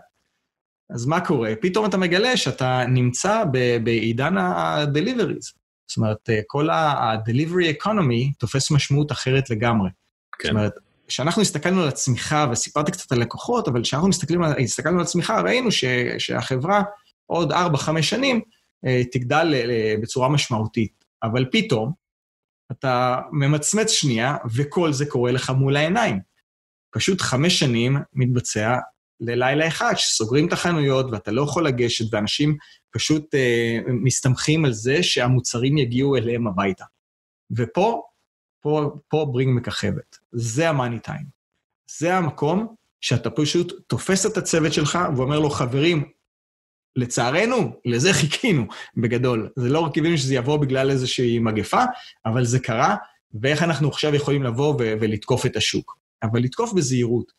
אז 0.90 1.06
מה 1.06 1.26
קורה? 1.26 1.52
פתאום 1.60 1.86
אתה 1.86 1.96
מגלה 1.96 2.36
שאתה 2.36 2.84
נמצא 2.88 3.44
בעידן 3.82 4.38
ה-deliveries. 4.38 5.58
זאת 5.88 5.96
אומרת, 5.96 6.30
אה, 6.30 6.40
כל 6.46 6.70
ה-delivery 6.70 7.82
economy 7.82 8.32
תופס 8.38 8.70
משמעות 8.70 9.12
אחרת 9.12 9.50
לגמרי. 9.50 9.90
כן. 10.38 10.48
זאת 10.48 10.50
אומרת, 10.50 10.72
כשאנחנו 11.08 11.42
הסתכלנו 11.42 11.82
על 11.82 11.88
הצמיחה, 11.88 12.46
וסיפרתי 12.52 12.92
קצת 12.92 13.12
על 13.12 13.20
לקוחות, 13.20 13.68
אבל 13.68 13.82
כשאנחנו 13.82 14.08
מסתכלים 14.08 14.42
הסתכלנו 14.42 14.96
על 14.96 15.02
הצמיחה, 15.02 15.40
ראינו 15.40 15.72
ש, 15.72 15.84
שהחברה 16.18 16.82
עוד 17.26 17.52
4-5 17.52 17.56
שנים 18.02 18.40
אה, 18.86 19.02
תגדל 19.12 19.54
אה, 19.54 19.94
בצורה 20.02 20.28
משמעותית. 20.28 21.04
אבל 21.22 21.44
פתאום, 21.52 21.92
אתה 22.72 23.20
ממצמץ 23.32 23.90
שנייה, 23.90 24.36
וכל 24.54 24.92
זה 24.92 25.06
קורה 25.06 25.32
לך 25.32 25.50
מול 25.50 25.76
העיניים. 25.76 26.20
פשוט 26.90 27.20
חמש 27.20 27.58
שנים 27.58 27.96
מתבצע 28.12 28.76
ללילה 29.20 29.68
אחד, 29.68 29.92
שסוגרים 29.96 30.48
את 30.48 30.52
החנויות 30.52 31.06
ואתה 31.12 31.30
לא 31.30 31.42
יכול 31.42 31.66
לגשת, 31.66 32.14
ואנשים 32.14 32.56
פשוט 32.90 33.34
אה, 33.34 33.78
מסתמכים 33.86 34.64
על 34.64 34.72
זה 34.72 35.02
שהמוצרים 35.02 35.78
יגיעו 35.78 36.16
אליהם 36.16 36.46
הביתה. 36.46 36.84
ופה, 37.56 38.02
פה, 38.60 38.90
פה 39.08 39.26
ברינג 39.32 39.56
מככבת. 39.56 40.16
זה 40.32 40.68
המאני 40.68 40.98
טיים. 40.98 41.26
זה 41.98 42.16
המקום 42.16 42.74
שאתה 43.00 43.30
פשוט 43.30 43.72
תופס 43.86 44.26
את 44.26 44.36
הצוות 44.36 44.72
שלך 44.72 44.98
ואומר 45.16 45.38
לו, 45.38 45.50
חברים, 45.50 46.04
לצערנו, 46.96 47.80
לזה 47.84 48.12
חיכינו, 48.12 48.66
בגדול. 48.96 49.50
זה 49.56 49.68
לא 49.68 49.80
רק 49.80 49.94
קיווינו 49.94 50.18
שזה 50.18 50.34
יבוא 50.34 50.56
בגלל 50.56 50.90
איזושהי 50.90 51.38
מגפה, 51.38 51.82
אבל 52.26 52.44
זה 52.44 52.58
קרה, 52.58 52.96
ואיך 53.40 53.62
אנחנו 53.62 53.88
עכשיו 53.88 54.14
יכולים 54.14 54.42
לבוא 54.42 54.74
ולתקוף 54.78 55.46
את 55.46 55.56
השוק. 55.56 55.98
אבל 56.22 56.40
לתקוף 56.40 56.72
בזהירות. 56.72 57.32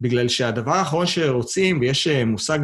בגלל 0.00 0.28
שהדבר 0.28 0.72
האחרון 0.72 1.06
שרוצים, 1.06 1.80
ויש 1.80 2.06
אה, 2.06 2.24
מושג 2.24 2.58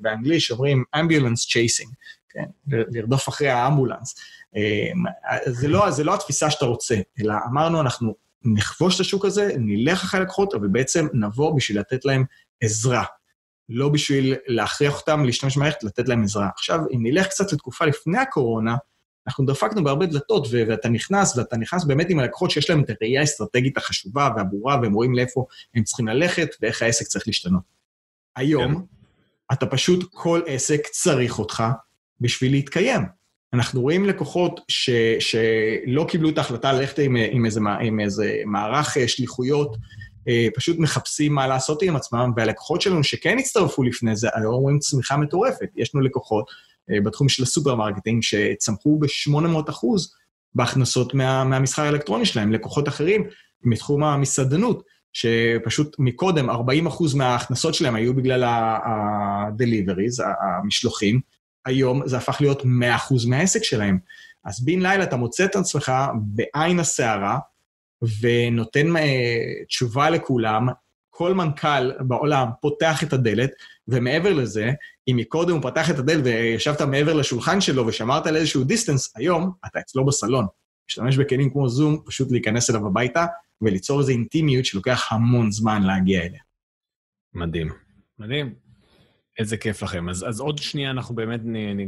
באנגלית 0.00 0.40
שאומרים 0.40 0.84
ambulance 0.96 1.48
chasing, 1.48 1.94
כן? 2.28 2.44
לרדוף 2.66 3.28
אחרי 3.28 3.48
האמבולנס. 3.48 4.14
אה, 4.56 5.38
זה 5.46 5.68
לא, 5.68 5.90
זה 5.90 6.04
לא 6.04 6.14
התפיסה 6.14 6.50
שאתה 6.50 6.66
רוצה, 6.66 6.96
אלא 7.20 7.34
אמרנו, 7.50 7.80
אנחנו 7.80 8.14
נכבוש 8.44 8.94
את 8.94 9.00
השוק 9.00 9.24
הזה, 9.24 9.50
נלך 9.58 10.02
אחרי 10.02 10.20
לקוחות, 10.20 10.54
אבל 10.54 10.68
בעצם 10.68 11.06
נבוא 11.12 11.56
בשביל 11.56 11.78
לתת 11.78 12.04
להם 12.04 12.24
עזרה. 12.60 13.04
לא 13.68 13.88
בשביל 13.88 14.34
להכריח 14.46 15.00
אותם 15.00 15.24
להשתמש 15.24 15.56
במערכת, 15.56 15.82
לתת 15.82 16.08
להם 16.08 16.24
עזרה. 16.24 16.48
עכשיו, 16.54 16.80
אם 16.94 17.00
נלך 17.02 17.26
קצת 17.26 17.52
לתקופה 17.52 17.84
לפני 17.84 18.18
הקורונה, 18.18 18.76
אנחנו 19.26 19.46
דפקנו 19.46 19.84
בהרבה 19.84 20.06
דלתות, 20.06 20.48
ואתה 20.50 20.88
נכנס, 20.88 21.36
ואתה 21.36 21.56
נכנס 21.56 21.84
באמת 21.84 22.10
עם 22.10 22.18
הלקוחות 22.18 22.50
שיש 22.50 22.70
להם 22.70 22.80
את 22.80 22.90
הראייה 22.90 23.20
האסטרטגית 23.20 23.76
החשובה 23.76 24.28
והברורה, 24.36 24.78
והם 24.82 24.92
רואים 24.92 25.14
לאיפה 25.14 25.46
הם 25.74 25.82
צריכים 25.82 26.08
ללכת 26.08 26.48
ואיך 26.62 26.82
העסק 26.82 27.06
צריך 27.06 27.26
להשתנות. 27.26 27.62
היום, 28.36 28.74
כן. 28.74 28.80
אתה 29.52 29.66
פשוט, 29.66 30.04
כל 30.12 30.40
עסק 30.46 30.86
צריך 30.86 31.38
אותך 31.38 31.64
בשביל 32.20 32.52
להתקיים. 32.52 33.02
אנחנו 33.52 33.80
רואים 33.80 34.04
לקוחות 34.04 34.60
ש, 34.68 34.90
שלא 35.18 36.06
קיבלו 36.08 36.28
את 36.28 36.38
ההחלטה 36.38 36.72
ללכת 36.72 36.98
עם, 36.98 37.16
עם, 37.16 37.46
איזה, 37.46 37.60
עם 37.82 38.00
איזה 38.00 38.42
מערך 38.46 38.96
אה, 38.96 39.08
שליחויות, 39.08 39.76
אה, 40.28 40.48
פשוט 40.54 40.78
מחפשים 40.78 41.34
מה 41.34 41.46
לעשות 41.46 41.82
עם 41.82 41.96
עצמם, 41.96 42.32
והלקוחות 42.36 42.80
שלנו 42.80 43.04
שכן 43.04 43.38
הצטרפו 43.38 43.82
לפני 43.82 44.16
זה, 44.16 44.28
היום 44.34 44.54
רואים 44.54 44.78
צמיחה 44.78 45.16
מטורפת. 45.16 45.68
יש 45.76 45.94
לנו 45.94 46.04
לקוחות 46.04 46.50
בתחום 47.04 47.28
של 47.28 47.42
ה 47.42 47.47
supermarketing, 47.47 48.22
שצמחו 48.22 48.98
ב-800 48.98 49.70
אחוז 49.70 50.14
בהכנסות 50.54 51.14
מה, 51.14 51.44
מהמסחר 51.44 51.82
האלקטרוני 51.82 52.26
שלהם, 52.26 52.52
לקוחות 52.52 52.88
אחרים 52.88 53.24
מתחום 53.62 54.04
המסעדנות, 54.04 54.82
שפשוט 55.12 55.96
מקודם 55.98 56.50
40 56.50 56.86
אחוז 56.86 57.14
מההכנסות 57.14 57.74
שלהם 57.74 57.94
היו 57.94 58.14
בגלל 58.14 58.44
ה-deliveries, 58.44 60.24
המשלוחים, 60.40 61.20
היום 61.66 62.08
זה 62.08 62.16
הפך 62.16 62.36
להיות 62.40 62.62
100 62.64 62.96
אחוז 62.96 63.26
מהעסק 63.26 63.64
שלהם. 63.64 63.98
אז 64.44 64.64
בן 64.64 64.80
לילה 64.82 65.04
אתה 65.04 65.16
מוצא 65.16 65.44
את 65.44 65.56
עצמך 65.56 65.92
בעין 66.16 66.80
הסערה, 66.80 67.38
ונותן 68.20 68.96
אה, 68.96 69.64
תשובה 69.68 70.10
לכולם, 70.10 70.68
כל 71.10 71.34
מנכ"ל 71.34 71.92
בעולם 72.00 72.48
פותח 72.60 73.02
את 73.02 73.12
הדלת, 73.12 73.50
ומעבר 73.88 74.32
לזה, 74.32 74.70
אם 75.08 75.16
מקודם 75.16 75.54
הוא 75.54 75.62
פתח 75.62 75.90
את 75.90 75.98
הדלת 75.98 76.24
וישבת 76.24 76.80
מעבר 76.80 77.12
לשולחן 77.12 77.60
שלו 77.60 77.86
ושמרת 77.86 78.26
על 78.26 78.36
איזשהו 78.36 78.64
דיסטנס, 78.64 79.12
היום 79.16 79.52
אתה 79.66 79.80
אצלו 79.80 80.06
בסלון. 80.06 80.46
משתמש 80.88 81.16
בכלים 81.16 81.50
כמו 81.50 81.68
זום, 81.68 82.02
פשוט 82.06 82.32
להיכנס 82.32 82.70
אליו 82.70 82.86
הביתה 82.86 83.26
וליצור 83.60 84.00
איזו 84.00 84.12
אינטימיות 84.12 84.64
שלוקח 84.64 85.12
המון 85.12 85.52
זמן 85.52 85.82
להגיע 85.82 86.22
אליה. 86.22 86.40
מדהים. 87.34 87.68
מדהים. 88.18 88.54
איזה 89.38 89.56
כיף 89.56 89.82
לכם. 89.82 90.08
אז, 90.08 90.28
אז 90.28 90.40
עוד 90.40 90.58
שנייה 90.58 90.90
אנחנו 90.90 91.14
באמת 91.14 91.40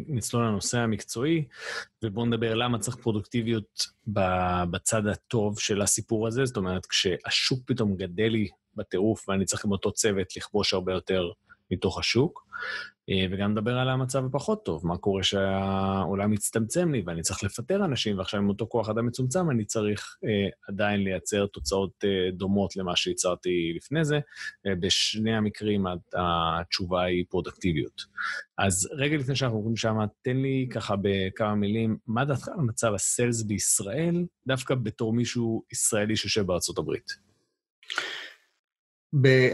נצלול 0.08 0.46
לנושא 0.46 0.78
המקצועי, 0.78 1.44
ובואו 2.04 2.26
נדבר 2.26 2.54
למה 2.54 2.78
צריך 2.78 2.96
פרודוקטיביות 2.96 3.86
בצד 4.70 5.06
הטוב 5.06 5.60
של 5.60 5.82
הסיפור 5.82 6.26
הזה. 6.26 6.44
זאת 6.44 6.56
אומרת, 6.56 6.86
כשהשוק 6.86 7.60
פתאום 7.66 7.96
גדל 7.96 8.28
לי 8.28 8.48
בטירוף 8.74 9.28
ואני 9.28 9.44
צריך 9.44 9.64
עם 9.64 9.72
אותו 9.72 9.92
צוות 9.92 10.36
לכבוש 10.36 10.74
הרבה 10.74 10.92
יותר 10.92 11.30
מתוך 11.70 11.98
השוק. 11.98 12.46
אה, 13.10 13.26
וגם 13.30 13.52
נדבר 13.52 13.78
על 13.78 13.88
המצב 13.88 14.24
הפחות 14.24 14.64
טוב, 14.64 14.86
מה 14.86 14.96
קורה 14.96 15.22
שהעולם 15.22 16.30
מצטמצם 16.30 16.92
לי 16.92 17.02
ואני 17.06 17.22
צריך 17.22 17.44
לפטר 17.44 17.84
אנשים, 17.84 18.18
ועכשיו 18.18 18.40
עם 18.40 18.48
אותו 18.48 18.66
כוח 18.68 18.88
אדם 18.88 19.06
מצומצם 19.06 19.50
אני 19.50 19.64
צריך 19.64 20.16
אה, 20.24 20.48
עדיין 20.68 21.00
לייצר 21.00 21.46
תוצאות 21.46 22.04
אה, 22.04 22.30
דומות 22.32 22.76
למה 22.76 22.96
שייצרתי 22.96 23.72
לפני 23.76 24.04
זה. 24.04 24.20
אה, 24.66 24.74
בשני 24.80 25.36
המקרים 25.36 25.86
התשובה 26.16 27.02
היא 27.02 27.24
פרודוקטיביות. 27.28 28.02
אז 28.58 28.88
רגע 28.92 29.16
לפני 29.16 29.36
שאנחנו 29.36 29.56
עוברים 29.56 29.76
שם, 29.76 29.96
תן 30.22 30.36
לי 30.36 30.68
ככה 30.70 30.94
בכמה 31.02 31.54
מילים, 31.54 31.96
מה 32.06 32.24
דעתך 32.24 32.48
על 32.48 32.60
מצב 32.60 32.94
ה 32.94 33.02
sales 33.02 33.42
בישראל, 33.42 34.24
דווקא 34.46 34.74
בתור 34.74 35.12
מישהו 35.12 35.62
ישראלי 35.72 36.16
שיושב 36.16 36.46
בארצות 36.46 36.78
הברית? 36.78 37.26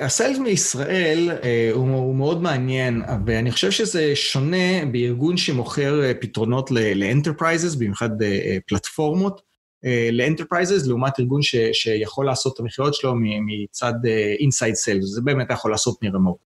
ה 0.00 0.06
sales 0.06 0.38
מישראל 0.38 1.30
אה, 1.42 1.70
הוא, 1.72 2.14
מאוד 2.14 2.42
מעניין, 2.42 3.02
ואני 3.26 3.50
חושב 3.50 3.70
שזה 3.70 4.16
שונה 4.16 4.86
בארגון 4.92 5.36
שמוכר 5.36 6.02
אה, 6.02 6.14
פתרונות 6.14 6.70
ל 6.70 6.78
enterprises, 6.78 7.74
במיוחד 7.74 8.22
אה, 8.22 8.56
פלטפורמות 8.66 9.52
ל 10.12 10.18
enterprises, 10.18 10.86
לעומת 10.86 11.20
ארגון 11.20 11.42
ש, 11.42 11.56
שיכול 11.72 12.26
לעשות 12.26 12.54
את 12.54 12.60
המכירות 12.60 12.94
שלו 12.94 13.14
מצד 13.46 13.92
inside 14.40 14.74
sales, 14.74 15.04
זה 15.04 15.20
באמת 15.20 15.46
יכול 15.50 15.70
לעשות 15.70 16.02
מרמות. 16.02 16.36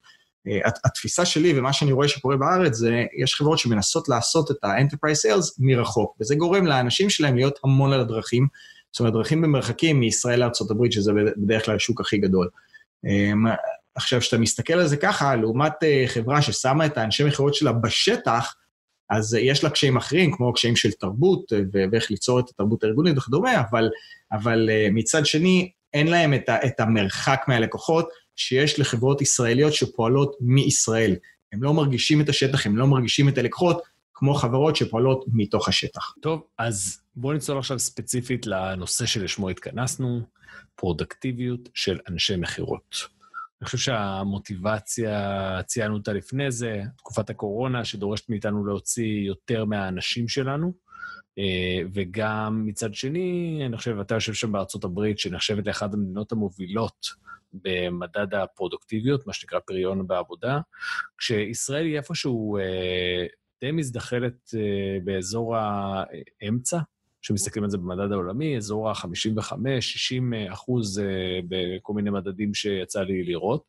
התפיסה 0.84 1.24
שלי 1.24 1.58
ומה 1.58 1.72
שאני 1.72 1.92
רואה 1.92 2.08
שקורה 2.08 2.36
בארץ 2.36 2.74
זה, 2.74 3.04
יש 3.22 3.34
חברות 3.34 3.58
שמנסות 3.58 4.08
לעשות 4.08 4.50
את 4.50 4.56
ה 4.62 4.67
enterprise 4.67 5.18
sales 5.18 5.56
מרחוק, 5.58 6.16
וזה 6.20 6.34
גורם 6.34 6.66
לאנשים 6.66 7.10
שלהם 7.10 7.36
להיות 7.36 7.58
המון 7.64 7.92
על 7.92 8.00
הדרכים, 8.00 8.46
זאת 8.92 9.00
אומרת, 9.00 9.12
דרכים 9.12 9.42
במרחקים 9.42 10.00
מישראל 10.00 10.40
לארה"ב, 10.40 10.90
שזה 10.90 11.12
בדרך 11.36 11.64
כלל 11.64 11.76
השוק 11.76 12.00
הכי 12.00 12.18
גדול. 12.18 12.48
אמ, 13.04 13.44
עכשיו, 13.94 14.20
כשאתה 14.20 14.38
מסתכל 14.38 14.72
על 14.72 14.86
זה 14.86 14.96
ככה, 14.96 15.36
לעומת 15.36 15.72
אה, 15.82 16.04
חברה 16.06 16.42
ששמה 16.42 16.86
את 16.86 16.98
האנשי 16.98 17.24
מכירות 17.24 17.54
שלה 17.54 17.72
בשטח, 17.72 18.54
אז 19.10 19.34
יש 19.34 19.64
לה 19.64 19.70
קשיים 19.70 19.96
אחרים, 19.96 20.32
כמו 20.36 20.52
קשיים 20.52 20.76
של 20.76 20.92
תרבות, 20.92 21.52
אה, 21.52 21.60
ואיך 21.92 22.10
ליצור 22.10 22.40
את 22.40 22.48
התרבות 22.48 22.84
הארגונית 22.84 23.18
וכדומה, 23.18 23.60
אבל, 23.70 23.90
אבל 24.32 24.70
אה, 24.70 24.88
מצד 24.90 25.26
שני, 25.26 25.70
אין 25.94 26.06
להם 26.06 26.34
את, 26.34 26.48
ה, 26.48 26.66
את 26.66 26.80
המרחק 26.80 27.44
מהלקוחות 27.48 28.08
שיש 28.36 28.80
לחברות 28.80 29.22
ישראליות 29.22 29.72
שפועלות 29.72 30.36
מישראל. 30.40 31.16
הם 31.52 31.62
לא 31.62 31.74
מרגישים 31.74 32.20
את 32.20 32.28
השטח, 32.28 32.66
הם 32.66 32.76
לא 32.76 32.86
מרגישים 32.86 33.28
את 33.28 33.38
הלקוחות, 33.38 33.82
כמו 34.14 34.34
חברות 34.34 34.76
שפועלות 34.76 35.24
מתוך 35.32 35.68
השטח. 35.68 36.14
טוב, 36.20 36.42
אז 36.58 36.98
בואו 37.16 37.32
נצלול 37.32 37.58
עכשיו 37.58 37.78
ספציפית 37.78 38.46
לנושא 38.46 39.06
שלשמו 39.06 39.48
התכנסנו, 39.48 40.20
פרודקטיביות 40.76 41.68
של 41.74 41.98
אנשי 42.08 42.36
מכירות. 42.36 42.96
אני 43.60 43.66
חושב 43.66 43.78
שהמוטיבציה, 43.78 45.60
ציינו 45.66 45.94
אותה 45.94 46.12
לפני 46.12 46.50
זה, 46.50 46.82
תקופת 46.96 47.30
הקורונה 47.30 47.84
שדורשת 47.84 48.28
מאיתנו 48.28 48.66
להוציא 48.66 49.26
יותר 49.26 49.64
מהאנשים 49.64 50.28
שלנו, 50.28 50.72
אה, 51.38 51.80
וגם 51.94 52.66
מצד 52.66 52.94
שני, 52.94 53.62
אני 53.66 53.76
חושב, 53.76 53.98
אתה 54.00 54.14
יושב 54.14 54.34
שם 54.34 54.52
בארצות 54.52 54.84
הברית, 54.84 55.18
שנחשבת 55.18 55.66
לאחת 55.66 55.94
המדינות 55.94 56.32
המובילות 56.32 57.06
במדד 57.52 58.34
הפרודוקטיביות, 58.34 59.26
מה 59.26 59.32
שנקרא 59.32 59.58
פריון 59.66 60.06
בעבודה, 60.06 60.60
כשישראל 61.18 61.84
היא 61.86 61.96
איפשהו 61.96 62.58
אה, 62.58 63.26
די 63.60 63.72
מזדחלת 63.72 64.54
אה, 64.54 64.98
באזור 65.04 65.56
האמצע, 65.56 66.78
כשמסתכלים 67.26 67.64
על 67.64 67.70
זה 67.70 67.78
במדד 67.78 68.12
העולמי, 68.12 68.56
אזור 68.56 68.90
ה-55-60 68.90 70.52
אחוז 70.52 70.98
אה, 70.98 71.04
בכל 71.48 71.92
מיני 71.92 72.10
מדדים 72.10 72.54
שיצא 72.54 73.02
לי 73.02 73.24
לראות. 73.24 73.64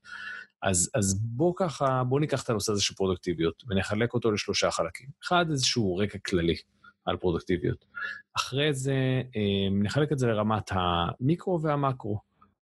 אז, 0.61 0.91
אז 0.95 1.19
בואו 1.21 1.55
ככה, 1.55 2.03
בואו 2.03 2.19
ניקח 2.19 2.43
את 2.43 2.49
הנושא 2.49 2.71
הזה 2.71 2.81
של 2.81 2.93
פרודקטיביות 2.93 3.63
ונחלק 3.69 4.13
אותו 4.13 4.31
לשלושה 4.31 4.71
חלקים. 4.71 5.09
אחד, 5.23 5.45
איזשהו 5.51 5.97
רקע 5.97 6.17
כללי 6.17 6.55
על 7.05 7.17
פרודוקטיביות. 7.17 7.85
אחרי 8.37 8.73
זה, 8.73 9.21
אה, 9.35 9.69
נחלק 9.71 10.11
את 10.11 10.19
זה 10.19 10.27
לרמת 10.27 10.71
המיקרו 10.71 11.61
והמקרו. 11.61 12.19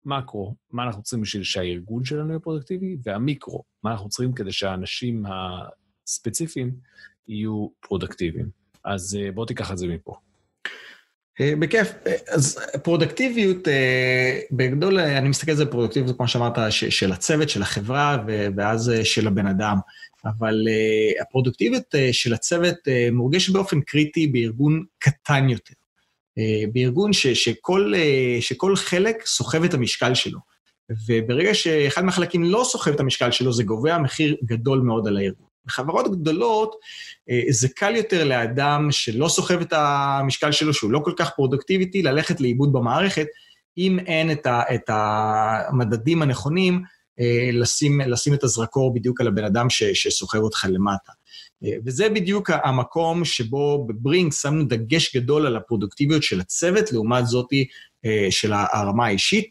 מקרו, 0.06 0.56
מה 0.72 0.84
אנחנו 0.84 1.04
צריכים 1.04 1.22
בשביל 1.22 1.44
שהארגון 1.44 2.06
שלנו 2.06 2.30
יהיה 2.30 2.40
פרודוקטיבי, 2.40 2.98
והמיקרו, 3.04 3.64
מה 3.84 3.92
אנחנו 3.92 4.10
צריכים 4.10 4.34
כדי 4.34 4.52
שהאנשים 4.52 5.24
הספציפיים 6.06 6.76
יהיו 7.28 7.68
פרודוקטיביים. 7.80 8.50
אז 8.86 9.18
אה, 9.22 9.32
בואו 9.32 9.46
תיקח 9.46 9.72
את 9.72 9.78
זה 9.78 9.88
מפה. 9.88 10.31
אה, 11.40 11.54
בכיף. 11.60 11.92
אה, 12.08 12.16
אז 12.28 12.60
פרודוקטיביות, 12.84 13.68
אה, 13.68 14.40
בגדול, 14.52 15.00
אני 15.00 15.30
מסתכל 15.30 15.52
על 15.52 15.58
זה 15.58 15.66
פרודוקטיביות, 15.66 16.18
כמו 16.18 16.28
שאמרת, 16.28 16.58
של 16.70 17.12
הצוות, 17.12 17.50
של 17.50 17.62
החברה, 17.62 18.24
ואז 18.58 18.92
של 19.04 19.28
הבן 19.28 19.48
אדם. 19.48 19.78
אבל 20.26 20.68
הפרודקטיביות 21.22 21.96
של 22.12 22.34
הצוות 22.34 22.76
מורגשת 23.12 23.54
באופן 23.54 23.82
קריטי 23.82 24.28
בארגון 24.28 24.84
קטן 25.00 25.50
יותר. 25.50 25.74
בארגון 26.74 27.14
ש, 27.14 27.28
שכל, 27.28 27.94
שכל 28.40 28.76
חלק 28.76 29.26
סוחב 29.26 29.64
את 29.64 29.74
המשקל 29.74 30.14
שלו. 30.14 30.40
וברגע 31.08 31.54
שאחד 31.54 32.06
מהחלקים 32.06 32.44
לא 32.44 32.64
סוחב 32.66 32.92
את 32.92 33.00
המשקל 33.00 33.32
שלו, 33.32 33.54
זה 33.54 33.64
גובע 33.64 33.98
מחיר 33.98 34.36
גדול 34.44 34.80
מאוד 34.80 35.08
על 35.08 35.18
הארגון. 35.18 35.51
בחברות 35.66 36.12
גדולות 36.12 36.76
אה, 37.30 37.42
זה 37.50 37.68
קל 37.70 37.96
יותר 37.96 38.24
לאדם 38.24 38.88
שלא 38.92 39.28
סוחב 39.28 39.62
את 39.62 39.74
המשקל 39.74 40.52
שלו, 40.52 40.74
שהוא 40.74 40.92
לא 40.92 41.00
כל 41.00 41.14
כך 41.18 41.30
פרודוקטיביטי, 41.36 42.02
ללכת 42.02 42.42
לאיבוד 42.42 42.74
במערכת, 42.74 43.28
אם 43.78 44.00
אין 44.00 44.32
את, 44.32 44.46
ה, 44.46 44.62
את 44.76 44.90
המדדים 44.90 46.22
הנכונים, 46.22 46.82
אה, 47.20 47.50
לשים, 47.54 48.02
לשים 48.02 48.34
את 48.34 48.44
הזרקור 48.44 48.94
בדיוק 48.94 49.22
על 49.22 49.28
הבן 49.28 49.44
אדם 49.44 49.70
שסוחב 49.70 50.40
אותך 50.40 50.66
למטה. 50.70 51.12
אה, 51.64 51.72
וזה 51.86 52.10
בדיוק 52.10 52.50
המקום 52.64 53.26
שבו 53.26 53.88
בברינק 53.88 54.34
שמנו 54.34 54.64
דגש 54.64 55.16
גדול 55.16 55.46
על 55.46 55.56
הפרודוקטיביות 55.56 56.24
של 56.24 56.40
הצוות, 56.40 56.92
לעומת 56.92 57.28
זאתי 57.28 57.68
של 58.30 58.54
הרמה 58.54 59.06
האישית, 59.06 59.50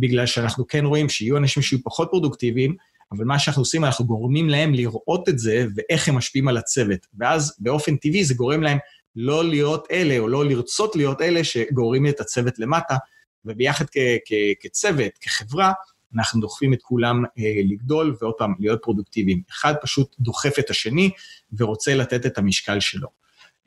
בגלל 0.00 0.26
שאנחנו 0.26 0.66
כן 0.66 0.84
רואים 0.84 1.08
שיהיו 1.08 1.36
אנשים 1.36 1.62
שיהיו 1.62 1.80
פחות 1.84 2.08
פרודוקטיביים, 2.10 2.76
אבל 3.12 3.24
מה 3.24 3.38
שאנחנו 3.38 3.62
עושים, 3.62 3.84
אנחנו 3.84 4.06
גורמים 4.06 4.48
להם 4.48 4.74
לראות 4.74 5.28
את 5.28 5.38
זה 5.38 5.66
ואיך 5.74 6.08
הם 6.08 6.14
משפיעים 6.14 6.48
על 6.48 6.56
הצוות. 6.56 7.06
ואז 7.18 7.56
באופן 7.58 7.96
טבעי 7.96 8.24
זה 8.24 8.34
גורם 8.34 8.62
להם 8.62 8.78
לא 9.16 9.44
להיות 9.44 9.86
אלה, 9.90 10.18
או 10.18 10.28
לא 10.28 10.44
לרצות 10.44 10.96
להיות 10.96 11.20
אלה 11.20 11.44
שגורמים 11.44 12.06
את 12.06 12.20
הצוות 12.20 12.58
למטה, 12.58 12.96
וביחד 13.44 13.84
כ- 13.84 14.18
כ- 14.26 14.56
כצוות, 14.60 15.12
כחברה, 15.20 15.72
אנחנו 16.16 16.40
דוחפים 16.40 16.72
את 16.72 16.82
כולם 16.82 17.24
אה, 17.24 17.62
לגדול, 17.70 18.16
ועוד 18.20 18.34
פעם, 18.38 18.54
להיות 18.60 18.80
פרודוקטיביים. 18.82 19.42
אחד 19.50 19.74
פשוט 19.82 20.16
דוחף 20.20 20.58
את 20.58 20.70
השני 20.70 21.10
ורוצה 21.58 21.94
לתת 21.94 22.26
את 22.26 22.38
המשקל 22.38 22.80
שלו. 22.80 23.08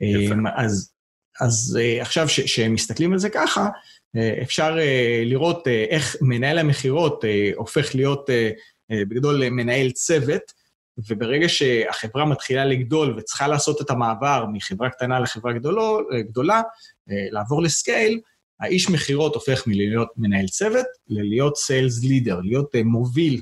יפה. 0.00 0.34
אה, 0.34 0.64
אז, 0.64 0.92
אז 1.40 1.78
אה, 1.80 2.02
עכשיו, 2.02 2.26
כשמסתכלים 2.26 3.12
על 3.12 3.18
זה 3.18 3.30
ככה, 3.30 3.68
אה, 4.16 4.38
אפשר 4.42 4.76
אה, 4.78 5.22
לראות 5.24 5.68
אה, 5.68 5.84
איך 5.88 6.16
מנהל 6.20 6.58
המכירות 6.58 7.24
אה, 7.24 7.50
הופך 7.56 7.94
להיות 7.94 8.30
אה, 8.30 8.50
בגדול 8.92 9.48
מנהל 9.48 9.90
צוות, 9.90 10.62
וברגע 11.08 11.48
שהחברה 11.48 12.24
מתחילה 12.24 12.64
לגדול 12.64 13.14
וצריכה 13.18 13.48
לעשות 13.48 13.80
את 13.80 13.90
המעבר 13.90 14.44
מחברה 14.52 14.90
קטנה 14.90 15.20
לחברה 15.20 15.52
גדולו, 15.52 16.00
אה, 16.12 16.22
גדולה, 16.22 16.62
אה, 17.10 17.26
לעבור 17.30 17.62
לסקייל, 17.62 18.20
האיש 18.60 18.90
מכירות 18.90 19.34
הופך 19.34 19.66
מלהיות 19.66 20.08
מנהל 20.16 20.46
צוות 20.46 20.86
ללהיות 21.08 21.56
סיילס 21.56 22.04
לידר, 22.04 22.40
להיות 22.40 22.74
מוביל 22.84 23.40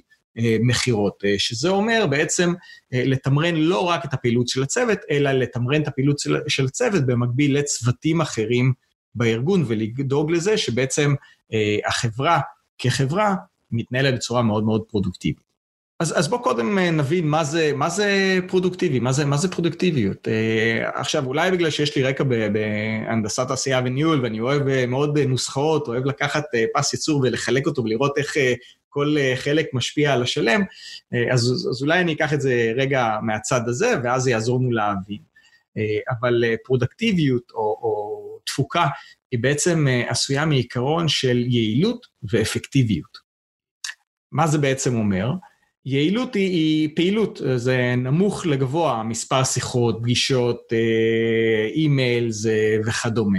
מכירות, 0.61 1.25
שזה 1.39 1.69
אומר 1.69 2.07
בעצם 2.11 2.53
לתמרן 2.93 3.57
לא 3.57 3.81
רק 3.81 4.05
את 4.05 4.15
הפעילות 4.15 4.49
של 4.49 4.63
הצוות, 4.63 4.99
אלא 5.11 5.33
לתמרן 5.33 5.83
את 5.83 5.89
הפעילות 5.89 6.19
של 6.49 6.67
הצוות 6.67 7.07
במקביל 7.07 7.59
לצוותים 7.59 8.21
אחרים 8.21 8.73
בארגון 9.15 9.65
ולדאוג 9.67 10.31
לזה 10.31 10.57
שבעצם 10.57 11.15
החברה 11.87 12.41
כחברה 12.79 13.35
מתנהלת 13.73 14.15
בצורה 14.15 14.43
מאוד 14.43 14.65
מאוד 14.65 14.83
פרודוקטיבית. 14.89 15.51
אז, 16.01 16.19
אז 16.19 16.29
בואו 16.29 16.43
קודם 16.43 16.79
אה, 16.79 16.91
נבין 16.91 17.29
מה 17.29 17.45
זה, 17.45 17.73
מה 17.75 17.89
זה 17.89 18.39
פרודוקטיבי, 18.49 19.01
מה 19.01 19.13
זה, 19.13 19.25
מה 19.25 19.37
זה 19.37 19.51
פרודוקטיביות. 19.51 20.29
Uh, 20.29 20.99
עכשיו, 20.99 21.27
אולי 21.27 21.51
בגלל 21.51 21.71
שיש 21.71 21.97
לי 21.97 22.03
רקע 22.03 22.25
בהנדסת 22.25 23.51
עשייה 23.51 23.81
וניהול, 23.85 24.21
ואני 24.23 24.41
אוהב 24.41 24.63
uh, 24.63 24.87
מאוד 24.89 25.19
נוסחאות, 25.19 25.89
אוהב 25.89 26.07
לקחת 26.07 26.45
פס 26.75 26.93
ייצור 26.93 27.21
ולחלק 27.21 27.67
אותו 27.67 27.85
ולראות 27.85 28.19
איך 28.19 28.37
כל 28.89 29.17
חלק 29.37 29.67
משפיע 29.73 30.13
על 30.13 30.23
השלם, 30.23 30.63
אז, 31.33 31.69
אז 31.71 31.83
אולי 31.83 32.01
אני 32.01 32.13
אקח 32.13 32.33
את 32.33 32.41
זה 32.41 32.73
רגע 32.77 33.17
מהצד 33.23 33.61
הזה, 33.67 33.95
ואז 34.05 34.23
זה 34.23 34.31
יעזור 34.31 34.59
לנו 34.61 34.73
להבין. 34.73 35.19
אבל 36.11 36.45
פרודקטיביות 36.65 37.43
או, 37.55 37.61
או 37.61 38.39
תפוקה 38.47 38.87
היא 39.31 39.41
בעצם 39.41 39.87
עשויה 40.09 40.45
מעיקרון 40.45 41.09
של 41.09 41.45
יעילות 41.49 42.07
ואפקטיביות. 42.23 43.30
מה 44.33 44.47
זה 44.47 44.59
בעצם 44.59 44.97
אומר? 44.97 45.33
יעילות 45.85 46.35
היא, 46.35 46.51
היא 46.51 46.89
פעילות, 46.97 47.41
זה 47.57 47.95
נמוך 47.97 48.47
לגבוה, 48.47 49.03
מספר 49.03 49.45
שיחות, 49.45 49.99
פגישות, 50.03 50.73
אה, 50.73 51.67
אימייל 51.75 52.31
וכדומה. 52.87 53.39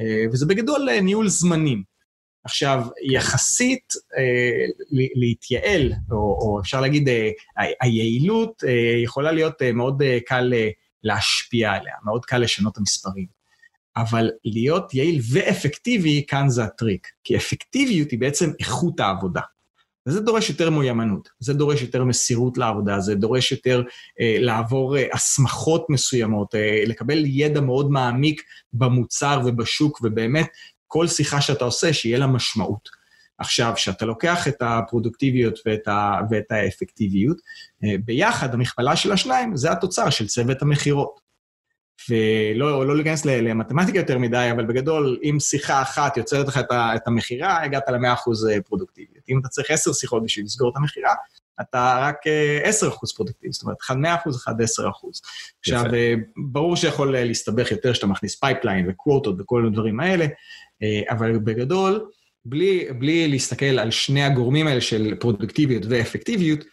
אה, 0.00 0.24
וזה 0.32 0.46
בגדול 0.46 1.00
ניהול 1.02 1.28
זמנים. 1.28 1.82
עכשיו, 2.44 2.86
יחסית 3.12 3.92
אה, 4.18 4.64
להתייעל, 5.14 5.92
או, 6.10 6.16
או 6.16 6.60
אפשר 6.60 6.80
להגיד, 6.80 7.08
אה, 7.08 7.30
היעילות 7.80 8.64
אה, 8.66 9.02
יכולה 9.04 9.32
להיות 9.32 9.62
אה, 9.62 9.72
מאוד 9.72 10.02
אה, 10.02 10.18
קל 10.26 10.52
אה, 10.56 10.68
להשפיע 11.02 11.72
עליה, 11.72 11.94
מאוד 12.04 12.24
קל 12.24 12.38
לשנות 12.38 12.72
את 12.72 12.78
המספרים. 12.78 13.26
אבל 13.96 14.30
להיות 14.44 14.94
יעיל 14.94 15.20
ואפקטיבי, 15.32 16.24
כאן 16.28 16.48
זה 16.48 16.64
הטריק. 16.64 17.08
כי 17.24 17.36
אפקטיביות 17.36 18.10
היא 18.10 18.18
בעצם 18.18 18.50
איכות 18.60 19.00
העבודה. 19.00 19.40
וזה 20.08 20.20
דורש 20.20 20.50
יותר 20.50 20.70
מיומנות, 20.70 21.28
זה 21.40 21.54
דורש 21.54 21.82
יותר 21.82 22.04
מסירות 22.04 22.58
לעבודה, 22.58 23.00
זה 23.00 23.14
דורש 23.14 23.52
יותר 23.52 23.82
אה, 24.20 24.36
לעבור 24.40 24.96
אה, 24.96 25.06
הסמכות 25.12 25.86
מסוימות, 25.90 26.54
אה, 26.54 26.82
לקבל 26.86 27.22
ידע 27.26 27.60
מאוד 27.60 27.90
מעמיק 27.90 28.42
במוצר 28.72 29.40
ובשוק, 29.44 30.00
ובאמת 30.02 30.46
כל 30.86 31.06
שיחה 31.06 31.40
שאתה 31.40 31.64
עושה, 31.64 31.92
שיהיה 31.92 32.18
לה 32.18 32.26
משמעות. 32.26 32.88
עכשיו, 33.38 33.72
כשאתה 33.76 34.06
לוקח 34.06 34.48
את 34.48 34.56
הפרודוקטיביות 34.60 35.58
ואת, 35.66 35.88
ה, 35.88 36.20
ואת 36.30 36.52
האפקטיביות, 36.52 37.36
אה, 37.84 37.94
ביחד, 38.04 38.54
המכפלה 38.54 38.96
של 38.96 39.12
השניים, 39.12 39.56
זה 39.56 39.72
התוצר 39.72 40.10
של 40.10 40.26
צוות 40.26 40.62
המכירות. 40.62 41.27
ולא 42.10 42.86
לא 42.86 42.96
להיכנס 42.96 43.24
למתמטיקה 43.24 43.98
יותר 43.98 44.18
מדי, 44.18 44.48
אבל 44.52 44.66
בגדול, 44.66 45.18
אם 45.22 45.36
שיחה 45.40 45.82
אחת 45.82 46.16
יוצרת 46.16 46.48
לך 46.48 46.60
את 46.70 47.06
המכירה, 47.06 47.62
הגעת 47.62 47.88
ל-100% 47.88 48.50
אה, 48.50 48.60
פרודוקטיביות. 48.62 49.24
אם 49.28 49.38
אתה 49.40 49.48
צריך 49.48 49.70
10 49.70 49.92
שיחות 49.92 50.24
בשביל 50.24 50.44
לסגור 50.44 50.70
את 50.70 50.76
המכירה, 50.76 51.14
אתה 51.60 51.98
רק 52.00 52.16
10% 52.64 52.84
אה, 52.84 52.90
פרודוקטיבי, 53.16 53.52
זאת 53.52 53.62
אומרת, 53.62 53.76
אחד 53.82 53.94
100%, 54.26 54.30
אחד 54.36 54.54
10%. 54.60 54.64
עכשיו, 55.60 55.94
אה, 55.94 56.14
ברור 56.52 56.76
שיכול 56.76 57.18
להסתבך 57.18 57.70
יותר 57.70 57.92
כשאתה 57.92 58.06
מכניס 58.06 58.40
pipeline 58.40 58.86
וקוורטות 58.88 59.40
וכל 59.40 59.66
הדברים 59.66 60.00
האלה, 60.00 60.26
אבל 61.10 61.38
בגדול, 61.38 62.08
בלי, 62.44 62.88
בלי 62.98 63.28
להסתכל 63.28 63.78
על 63.78 63.90
שני 63.90 64.24
הגורמים 64.24 64.66
האלה 64.66 64.80
של 64.80 65.14
פרודוקטיביות 65.20 65.82
ואפקטיביות, 65.88 66.64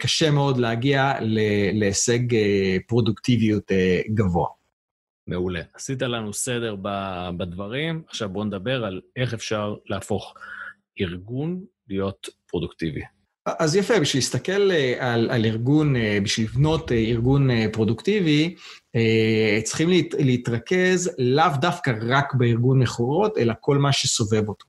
קשה 0.00 0.30
מאוד 0.30 0.58
להגיע 0.58 1.12
להשיג 1.72 2.34
אה, 2.34 2.76
פרודוקטיביות 2.86 3.72
אה, 3.72 4.00
גבוה. 4.14 4.48
מעולה. 5.26 5.60
עשית 5.74 6.02
לנו 6.02 6.32
סדר 6.32 6.76
בדברים, 7.36 8.02
עכשיו 8.08 8.28
בואו 8.28 8.44
נדבר 8.44 8.84
על 8.84 9.00
איך 9.16 9.34
אפשר 9.34 9.74
להפוך 9.86 10.34
ארגון 11.00 11.64
להיות 11.88 12.28
פרודוקטיבי. 12.46 13.02
אז 13.46 13.76
יפה, 13.76 14.00
בשביל 14.00 14.20
להסתכל 14.20 14.70
על, 14.98 15.30
על 15.30 15.44
ארגון, 15.44 15.94
בשביל 16.22 16.46
לבנות 16.46 16.92
ארגון 16.92 17.70
פרודוקטיבי, 17.72 18.54
צריכים 19.64 19.88
להת, 19.88 20.14
להתרכז 20.18 21.10
לאו 21.18 21.50
דווקא 21.60 21.92
רק 22.08 22.34
בארגון 22.34 22.78
מכורות, 22.78 23.38
אלא 23.38 23.54
כל 23.60 23.78
מה 23.78 23.92
שסובב 23.92 24.48
אותו. 24.48 24.66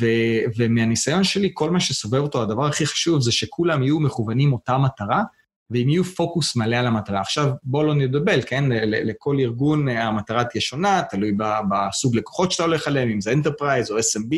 ו- 0.00 0.42
ומהניסיון 0.56 1.24
שלי, 1.24 1.50
כל 1.54 1.70
מה 1.70 1.80
שסובב 1.80 2.20
אותו, 2.20 2.42
הדבר 2.42 2.66
הכי 2.66 2.86
חשוב 2.86 3.20
זה 3.20 3.32
שכולם 3.32 3.82
יהיו 3.82 4.00
מכוונים 4.00 4.52
אותה 4.52 4.78
מטרה, 4.78 5.22
והם 5.70 5.88
יהיו 5.88 6.04
פוקוס 6.04 6.56
מלא 6.56 6.76
על 6.76 6.86
המטרה. 6.86 7.20
עכשיו, 7.20 7.50
בואו 7.62 7.86
לא 7.86 7.94
נדבל, 7.94 8.40
כן? 8.46 8.64
לכל 8.86 9.36
ארגון 9.40 9.88
אה, 9.88 10.04
המטרה 10.04 10.44
תהיה 10.44 10.60
שונה, 10.60 11.02
תלוי 11.10 11.32
בסוג 11.70 12.16
לקוחות 12.16 12.52
שאתה 12.52 12.62
הולך 12.62 12.88
עליהם, 12.88 13.08
אם 13.08 13.20
זה 13.20 13.32
enterprise 13.32 13.90
או 13.90 13.98
SMB, 13.98 14.34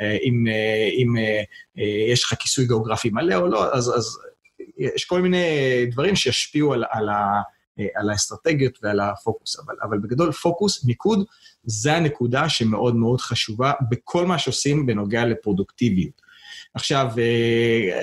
אה, 0.00 0.16
אם, 0.22 0.44
אה, 0.48 0.88
אם 1.02 1.14
יש 2.10 2.24
לך 2.24 2.34
כיסוי 2.38 2.66
גיאוגרפי 2.66 3.10
מלא 3.10 3.34
או 3.34 3.46
לא, 3.46 3.74
אז, 3.74 3.92
אז 3.96 4.18
יש 4.78 5.04
כל 5.04 5.20
מיני 5.20 5.46
דברים 5.90 6.16
שישפיעו 6.16 6.72
על, 6.72 6.84
על, 6.90 7.08
ה, 7.08 7.40
על 7.94 8.10
האסטרטגיות 8.10 8.78
ועל 8.82 9.00
הפוקוס. 9.00 9.60
אבל, 9.60 9.74
אבל 9.82 9.98
בגדול, 9.98 10.32
פוקוס, 10.32 10.84
מיקוד, 10.84 11.24
זה 11.64 11.96
הנקודה 11.96 12.48
שמאוד 12.48 12.96
מאוד 12.96 13.20
חשובה 13.20 13.72
בכל 13.90 14.26
מה 14.26 14.38
שעושים 14.38 14.86
בנוגע 14.86 15.24
לפרודוקטיביות. 15.24 16.22
עכשיו, 16.74 17.10
אה, 17.18 18.02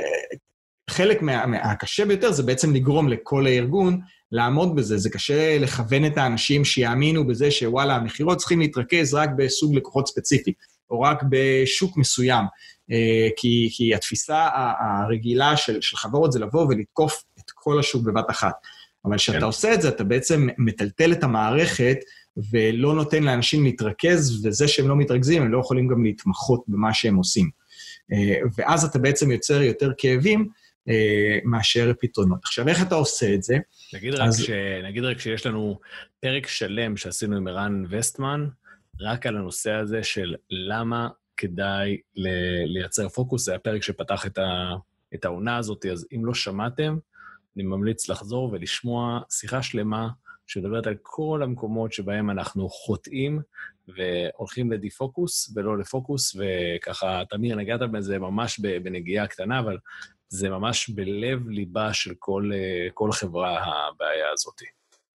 חלק 0.89 1.21
מה, 1.21 1.45
מהקשה 1.45 2.05
ביותר 2.05 2.31
זה 2.31 2.43
בעצם 2.43 2.73
לגרום 2.75 3.09
לכל 3.09 3.45
הארגון 3.47 3.99
לעמוד 4.31 4.75
בזה. 4.75 4.97
זה 4.97 5.09
קשה 5.09 5.57
לכוון 5.59 6.05
את 6.05 6.17
האנשים 6.17 6.65
שיאמינו 6.65 7.27
בזה 7.27 7.51
שוואלה, 7.51 7.95
המכירות 7.95 8.37
צריכים 8.37 8.59
להתרכז 8.59 9.13
רק 9.13 9.29
בסוג 9.37 9.75
לקוחות 9.75 10.07
ספציפי, 10.07 10.53
או 10.89 11.01
רק 11.01 11.23
בשוק 11.29 11.97
מסוים. 11.97 12.45
אה, 12.91 13.29
כי, 13.37 13.69
כי 13.71 13.95
התפיסה 13.95 14.47
הרגילה 14.79 15.57
של, 15.57 15.81
של 15.81 15.97
חברות 15.97 16.31
זה 16.31 16.39
לבוא 16.39 16.65
ולתקוף 16.69 17.23
את 17.39 17.51
כל 17.53 17.79
השוק 17.79 18.03
בבת 18.03 18.29
אחת. 18.29 18.53
אבל 19.05 19.17
כשאתה 19.17 19.37
כן. 19.37 19.43
עושה 19.43 19.73
את 19.73 19.81
זה, 19.81 19.89
אתה 19.89 20.03
בעצם 20.03 20.47
מטלטל 20.57 21.11
את 21.11 21.23
המערכת 21.23 21.97
ולא 22.51 22.93
נותן 22.93 23.23
לאנשים 23.23 23.63
להתרכז, 23.63 24.45
וזה 24.45 24.67
שהם 24.67 24.87
לא 24.87 24.95
מתרכזים, 24.95 25.41
הם 25.41 25.51
לא 25.51 25.59
יכולים 25.59 25.87
גם 25.87 26.03
להתמחות 26.03 26.63
במה 26.67 26.93
שהם 26.93 27.15
עושים. 27.15 27.49
אה, 28.13 28.37
ואז 28.57 28.83
אתה 28.83 28.99
בעצם 28.99 29.31
יוצר 29.31 29.61
יותר 29.61 29.91
כאבים 29.97 30.47
אה, 30.89 31.39
מאשר 31.45 31.91
פתרונות. 32.01 32.39
עכשיו, 32.43 32.67
איך 32.67 32.81
אתה 32.81 32.95
עושה 32.95 33.33
את 33.33 33.43
זה? 33.43 33.57
נגיד, 33.93 34.13
אז... 34.13 34.39
רק 34.39 34.45
ש... 34.45 34.49
נגיד 34.83 35.03
רק 35.03 35.19
שיש 35.19 35.45
לנו 35.45 35.79
פרק 36.19 36.47
שלם 36.47 36.97
שעשינו 36.97 37.37
עם 37.37 37.47
ערן 37.47 37.83
וסטמן, 37.89 38.47
רק 39.01 39.25
על 39.25 39.37
הנושא 39.37 39.71
הזה 39.71 40.03
של 40.03 40.35
למה 40.49 41.07
כדאי 41.37 41.97
לייצר 42.65 43.09
פוקוס, 43.09 43.45
זה 43.45 43.55
הפרק 43.55 43.83
שפתח 43.83 44.25
את, 44.25 44.37
ה... 44.37 44.73
את 45.13 45.25
העונה 45.25 45.57
הזאת, 45.57 45.85
אז 45.85 46.07
אם 46.15 46.25
לא 46.25 46.33
שמעתם, 46.33 46.97
אני 47.55 47.63
ממליץ 47.63 48.09
לחזור 48.09 48.49
ולשמוע 48.51 49.19
שיחה 49.29 49.63
שלמה 49.63 50.09
שמדברת 50.47 50.87
על 50.87 50.95
כל 51.01 51.41
המקומות 51.43 51.93
שבהם 51.93 52.29
אנחנו 52.29 52.69
חוטאים 52.69 53.41
והולכים 53.87 54.71
לדיפוקוס 54.71 55.53
ולא 55.55 55.77
לפוקוס, 55.77 56.35
וככה, 56.35 57.21
תמיר, 57.29 57.55
נגעת 57.55 57.79
בזה 57.91 58.19
ממש 58.19 58.59
בנגיעה 58.59 59.27
קטנה, 59.27 59.59
אבל 59.59 59.77
זה 60.29 60.49
ממש 60.49 60.89
בלב-ליבה 60.89 61.93
של 61.93 62.13
כל, 62.19 62.51
כל 62.93 63.11
חברה, 63.11 63.63
הבעיה 63.63 64.25
הזאת. 64.33 64.61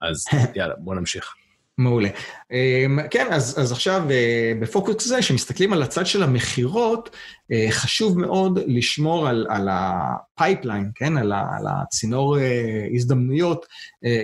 אז 0.00 0.24
יאללה, 0.56 0.74
בואו 0.76 0.96
נמשיך. 0.96 1.34
מעולה. 1.78 2.08
אמ, 2.52 2.98
כן, 3.10 3.26
אז, 3.30 3.58
אז 3.58 3.72
עכשיו 3.72 4.10
אה, 4.10 4.52
בפוקוס 4.60 5.06
זה, 5.06 5.18
כשמסתכלים 5.18 5.72
על 5.72 5.82
הצד 5.82 6.06
של 6.06 6.22
המכירות, 6.22 7.16
אה, 7.52 7.66
חשוב 7.70 8.18
מאוד 8.18 8.58
לשמור 8.66 9.28
על, 9.28 9.46
על 9.50 9.68
ה 9.70 9.82
pipeline, 9.82 10.90
כן, 10.94 11.16
על, 11.16 11.32
על 11.32 11.66
הצינור 11.66 12.38
אה, 12.38 12.86
הזדמנויות, 12.94 13.66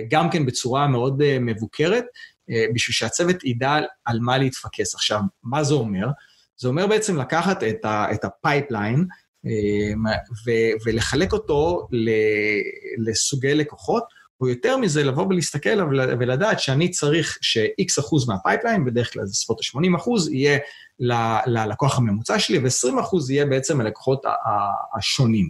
גם 0.09 0.29
כן 0.29 0.45
בצורה 0.45 0.87
מאוד 0.87 1.39
מבוקרת, 1.39 2.05
בשביל 2.73 2.93
שהצוות 2.93 3.43
ידע 3.43 3.77
על 4.05 4.19
מה 4.19 4.37
להתפקס. 4.37 4.95
עכשיו, 4.95 5.19
מה 5.43 5.63
זה 5.63 5.73
אומר? 5.73 6.07
זה 6.57 6.67
אומר 6.67 6.87
בעצם 6.87 7.17
לקחת 7.17 7.63
את, 7.63 7.85
ה, 7.85 8.05
את 8.13 8.25
ה 8.25 8.33
pipeline, 8.33 9.05
ולחלק 10.85 11.33
אותו 11.33 11.87
לסוגי 12.97 13.55
לקוחות, 13.55 14.03
או 14.43 14.49
יותר 14.49 14.77
מזה, 14.77 15.03
לבוא 15.03 15.27
ולהסתכל 15.27 15.81
ולדעת 16.19 16.59
שאני 16.59 16.89
צריך 16.89 17.37
ש-X 17.41 17.99
אחוז 17.99 18.29
מה 18.29 18.39
pipeline, 18.39 18.85
בדרך 18.85 19.13
כלל 19.13 19.25
זה 19.25 19.33
סביבות 19.33 19.59
ה-80 19.61 19.97
אחוז, 19.97 20.29
יהיה 20.31 20.59
ללקוח 21.45 21.97
הממוצע 21.97 22.39
שלי, 22.39 22.57
ו-20 22.57 22.99
אחוז 23.01 23.29
יהיה 23.29 23.45
בעצם 23.45 23.81
הלקוחות 23.81 24.21
השונים. 24.97 25.49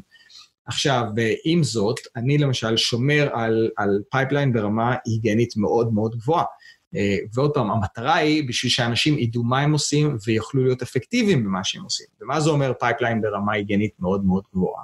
עכשיו, 0.65 1.03
עם 1.45 1.63
זאת, 1.63 1.99
אני 2.15 2.37
למשל 2.37 2.77
שומר 2.77 3.29
על, 3.33 3.69
על 3.77 3.99
pipeline 4.11 4.53
ברמה 4.53 4.95
היגיינית 5.05 5.57
מאוד 5.57 5.93
מאוד 5.93 6.15
גבוהה. 6.15 6.45
אה, 6.95 7.17
ועוד 7.33 7.51
פעם, 7.53 7.71
המטרה 7.71 8.15
היא 8.15 8.47
בשביל 8.47 8.71
שאנשים 8.71 9.19
ידעו 9.19 9.43
מה 9.43 9.59
הם 9.59 9.71
עושים 9.71 10.17
ויוכלו 10.25 10.63
להיות 10.63 10.81
אפקטיביים 10.81 11.43
במה 11.43 11.63
שהם 11.63 11.83
עושים. 11.83 12.05
ומה 12.21 12.39
זה 12.39 12.49
אומר 12.49 12.73
pipeline 12.79 13.21
ברמה 13.21 13.53
היגיינית 13.53 13.93
מאוד 13.99 14.25
מאוד 14.25 14.43
גבוהה? 14.53 14.83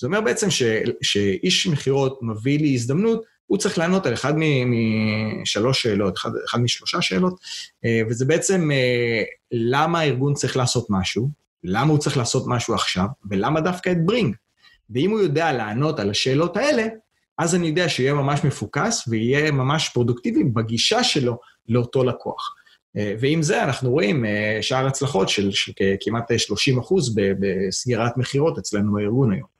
זה 0.00 0.06
אומר 0.06 0.20
בעצם 0.20 0.50
ש, 0.50 0.62
שאיש 1.02 1.66
מכירות 1.66 2.18
מביא 2.22 2.58
לי 2.58 2.74
הזדמנות, 2.74 3.22
הוא 3.50 3.58
צריך 3.58 3.78
לענות 3.78 4.06
על 4.06 4.14
אחד 4.14 4.34
משלוש 4.66 5.82
שאלות, 5.82 6.16
אחד, 6.18 6.30
אחד 6.50 6.60
משלושה 6.60 7.02
שאלות, 7.02 7.40
אה, 7.84 8.00
וזה 8.08 8.24
בעצם 8.24 8.70
אה, 8.70 9.22
למה 9.52 10.00
הארגון 10.00 10.34
צריך 10.34 10.56
לעשות 10.56 10.86
משהו, 10.90 11.28
למה 11.64 11.90
הוא 11.90 11.98
צריך 11.98 12.16
לעשות 12.16 12.44
משהו 12.46 12.74
עכשיו, 12.74 13.04
ולמה 13.30 13.60
דווקא 13.60 13.90
את 13.90 14.06
ברינג. 14.06 14.36
ואם 14.90 15.10
הוא 15.10 15.20
יודע 15.20 15.52
לענות 15.52 16.00
על 16.00 16.10
השאלות 16.10 16.56
האלה, 16.56 16.86
אז 17.38 17.54
אני 17.54 17.66
יודע 17.66 17.88
שיהיה 17.88 18.14
ממש 18.14 18.44
מפוקס 18.44 19.08
ויהיה 19.08 19.50
ממש 19.50 19.88
פרודוקטיבי 19.88 20.44
בגישה 20.44 21.04
שלו 21.04 21.38
לאותו 21.68 22.04
לקוח. 22.04 22.54
אה, 22.96 23.14
ועם 23.20 23.42
זה 23.42 23.64
אנחנו 23.64 23.90
רואים 23.90 24.24
שיעור 24.60 24.86
הצלחות 24.86 25.28
של, 25.28 25.50
של 25.50 25.72
כמעט 26.00 26.38
30 26.38 26.78
אחוז 26.78 27.14
בסגירת 27.14 28.16
מכירות 28.16 28.58
אצלנו 28.58 28.92
בארגון 28.92 29.32
היום. 29.32 29.59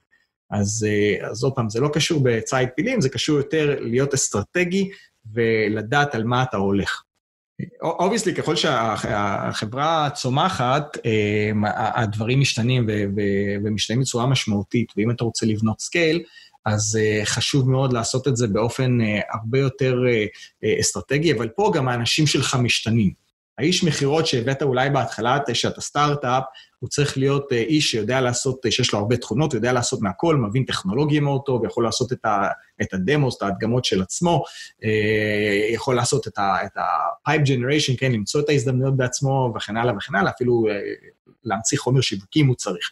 אז, 0.50 0.86
אה, 0.88 1.30
אז 1.30 1.44
עוד 1.44 1.52
פעם, 1.52 1.70
זה 1.70 1.80
לא 1.80 1.88
קשור 1.92 2.20
בציד 2.24 2.68
פילים, 2.76 3.00
זה 3.00 3.08
קשור 3.08 3.36
יותר 3.36 3.76
להיות 3.80 4.14
אסטרטגי 4.14 4.90
ולדעת 5.32 6.14
על 6.14 6.24
מה 6.24 6.42
אתה 6.42 6.56
הולך. 6.56 7.02
obviously, 7.83 8.35
ככל 8.34 8.56
שהחברה 8.56 10.10
צומחת, 10.14 10.98
אה, 11.06 11.50
הדברים 11.94 12.40
משתנים 12.40 12.86
ומשתנים 13.64 14.00
בצורה 14.00 14.26
משמעותית, 14.26 14.92
ואם 14.96 15.10
אתה 15.10 15.24
רוצה 15.24 15.46
לבנות 15.46 15.80
scale, 15.80 16.22
אז 16.66 16.98
אה, 17.00 17.20
חשוב 17.24 17.70
מאוד 17.70 17.92
לעשות 17.92 18.28
את 18.28 18.36
זה 18.36 18.48
באופן 18.48 18.98
הרבה 19.32 19.58
יותר 19.58 19.96
אסטרטגי, 20.80 21.32
אבל 21.32 21.48
פה 21.48 21.72
גם 21.74 21.88
האנשים 21.88 22.26
שלך 22.26 22.54
משתנים. 22.54 23.12
האיש 23.61 23.85
מכירות 23.85 24.27
שהבאת 24.27 24.62
אולי 24.62 24.90
בהתחלה, 24.90 25.38
שאתה 25.53 25.81
סטארט-אפ, 25.81 26.42
הוא 26.79 26.88
צריך 26.88 27.18
להיות 27.18 27.53
איש 27.53 27.90
שיודע 27.90 28.20
לעשות, 28.20 28.61
שיש 28.70 28.92
לו 28.92 28.99
הרבה 28.99 29.16
תכונות, 29.16 29.55
יודע 29.55 29.73
לעשות 29.73 30.01
מהכל, 30.03 30.37
מבין 30.37 30.64
טכנולוגיה 30.64 31.20
מאוד 31.20 31.40
טוב, 31.46 31.64
יכול 31.64 31.85
לעשות 31.85 32.12
את, 32.12 32.25
ה, 32.25 32.49
את 32.83 32.94
ה 32.94 33.00
demos, 33.00 33.37
את 33.37 33.42
ההדגמות 33.42 33.85
של 33.85 34.03
עצמו, 34.03 34.44
יכול 35.73 35.96
לעשות 35.96 36.29
את 36.29 36.38
ה-pipe 36.38 37.46
generation, 37.46 37.99
כן, 37.99 38.12
למצוא 38.12 38.40
את 38.40 38.49
ההזדמנויות 38.49 38.96
בעצמו 38.96 39.53
וכן 39.57 39.77
הלאה 39.77 39.96
וכן 39.96 40.14
הלאה, 40.14 40.33
אפילו 40.37 40.66
להמציא 41.44 41.79
חומר 41.79 42.01
שיווקי 42.01 42.40
אם 42.40 42.46
הוא 42.46 42.57
צריך. 42.57 42.90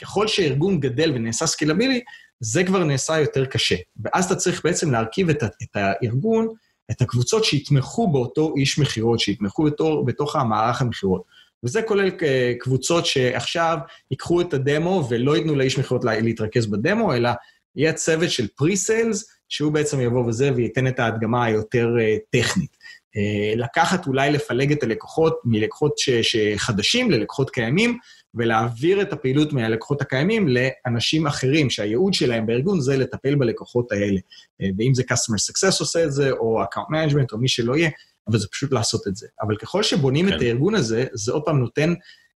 ככל 0.00 0.28
שארגון 0.28 0.80
גדל 0.80 1.12
ונעשה 1.14 1.46
scalable, 1.46 2.00
זה 2.40 2.64
כבר 2.64 2.84
נעשה 2.84 3.20
יותר 3.20 3.44
קשה. 3.44 3.76
ואז 4.04 4.24
אתה 4.24 4.34
צריך 4.34 4.64
בעצם 4.64 4.90
להרכיב 4.90 5.30
את, 5.30 5.42
את 5.42 5.76
הארגון, 5.76 6.48
את 6.92 7.02
הקבוצות 7.02 7.44
שיתמכו 7.44 8.12
באותו 8.12 8.54
איש 8.56 8.78
מכירות, 8.78 9.20
שיתמכו 9.20 9.64
בתור, 9.64 10.04
בתוך 10.06 10.36
המערך 10.36 10.82
המכירות. 10.82 11.22
וזה 11.64 11.82
כולל 11.82 12.10
אה, 12.22 12.52
קבוצות 12.60 13.06
שעכשיו 13.06 13.78
ייקחו 14.10 14.40
את 14.40 14.54
הדמו 14.54 15.06
ולא 15.10 15.36
ייתנו 15.36 15.54
לאיש 15.54 15.78
מכירות 15.78 16.04
להתרכז 16.04 16.66
בדמו, 16.66 17.14
אלא 17.14 17.30
יהיה 17.76 17.92
צוות 17.92 18.30
של 18.30 18.46
pre-sales, 18.56 19.30
שהוא 19.48 19.72
בעצם 19.72 20.00
יבוא 20.00 20.26
וזה 20.26 20.50
וייתן 20.56 20.86
את 20.86 20.98
ההדגמה 20.98 21.44
היותר 21.44 21.88
אה, 22.00 22.16
טכנית. 22.30 22.76
אה, 23.16 23.52
לקחת 23.56 24.06
אולי 24.06 24.32
לפלג 24.32 24.72
את 24.72 24.82
הלקוחות 24.82 25.40
מלקוחות 25.44 25.92
שחדשים 26.22 27.10
ללקוחות 27.10 27.50
קיימים, 27.50 27.98
ולהעביר 28.34 29.02
את 29.02 29.12
הפעילות 29.12 29.52
מהלקוחות 29.52 30.02
הקיימים 30.02 30.48
לאנשים 30.48 31.26
אחרים, 31.26 31.70
שהייעוד 31.70 32.14
שלהם 32.14 32.46
בארגון 32.46 32.80
זה 32.80 32.96
לטפל 32.96 33.34
בלקוחות 33.34 33.92
האלה. 33.92 34.18
אה, 34.62 34.68
ואם 34.78 34.94
זה 34.94 35.02
Customer 35.02 35.50
Success 35.50 35.80
עושה 35.80 36.04
את 36.04 36.12
זה, 36.12 36.30
או 36.30 36.62
Account 36.62 36.94
Management, 36.94 37.26
או 37.32 37.38
מי 37.38 37.48
שלא 37.48 37.76
יהיה, 37.76 37.90
אבל 38.28 38.38
זה 38.38 38.48
פשוט 38.48 38.72
לעשות 38.72 39.06
את 39.06 39.16
זה. 39.16 39.26
אבל 39.42 39.56
ככל 39.56 39.82
שבונים 39.82 40.28
כן. 40.28 40.36
את 40.36 40.40
הארגון 40.40 40.74
הזה, 40.74 41.04
זה 41.12 41.32
עוד 41.32 41.42
פעם 41.44 41.58
נותן 41.58 41.94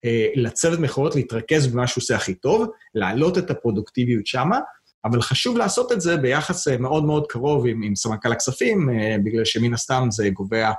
אה, 0.04 0.26
לצוות 0.34 0.78
מכירות 0.78 1.16
להתרכז 1.16 1.66
במה 1.66 1.86
שהוא 1.86 2.02
עושה 2.02 2.16
הכי 2.16 2.34
טוב, 2.34 2.70
להעלות 2.94 3.38
את 3.38 3.50
הפרודוקטיביות 3.50 4.26
שמה, 4.26 4.58
אבל 5.04 5.22
חשוב 5.22 5.56
לעשות 5.56 5.92
את 5.92 6.00
זה 6.00 6.16
ביחס 6.16 6.68
אה, 6.68 6.78
מאוד 6.78 7.04
מאוד 7.04 7.26
קרוב 7.26 7.66
עם, 7.66 7.82
עם 7.82 7.96
סמנכ"ל 7.96 8.32
הכספים, 8.32 8.90
אה, 8.90 9.16
בגלל 9.24 9.44
שמן 9.44 9.74
הסתם 9.74 10.08
זה 10.10 10.30
גובע 10.30 10.70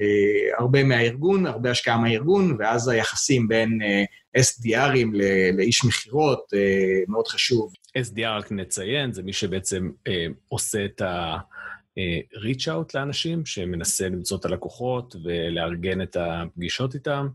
אה, 0.00 0.06
הרבה 0.58 0.84
מהארגון, 0.84 1.46
הרבה 1.46 1.70
השקעה 1.70 1.98
מהארגון, 1.98 2.56
ואז 2.58 2.88
היחסים 2.88 3.48
בין 3.48 3.78
SDRים 4.38 5.08
לאיש 5.56 5.84
מכירות 5.84 6.52
מאוד 7.08 7.28
חשוב. 7.28 7.72
SDR, 7.98 8.38
רק 8.38 8.52
נציין, 8.52 9.12
זה 9.12 9.22
מי 9.22 9.32
שבעצם 9.32 9.90
עושה 10.48 10.84
את 10.84 11.00
ה... 11.00 11.36
reach 12.34 12.66
out 12.66 12.90
לאנשים, 12.94 13.46
שמנסה 13.46 14.08
למצוא 14.08 14.38
את 14.38 14.44
הלקוחות 14.44 15.16
ולארגן 15.24 16.02
את 16.02 16.16
הפגישות 16.20 16.94
איתם. 16.94 17.28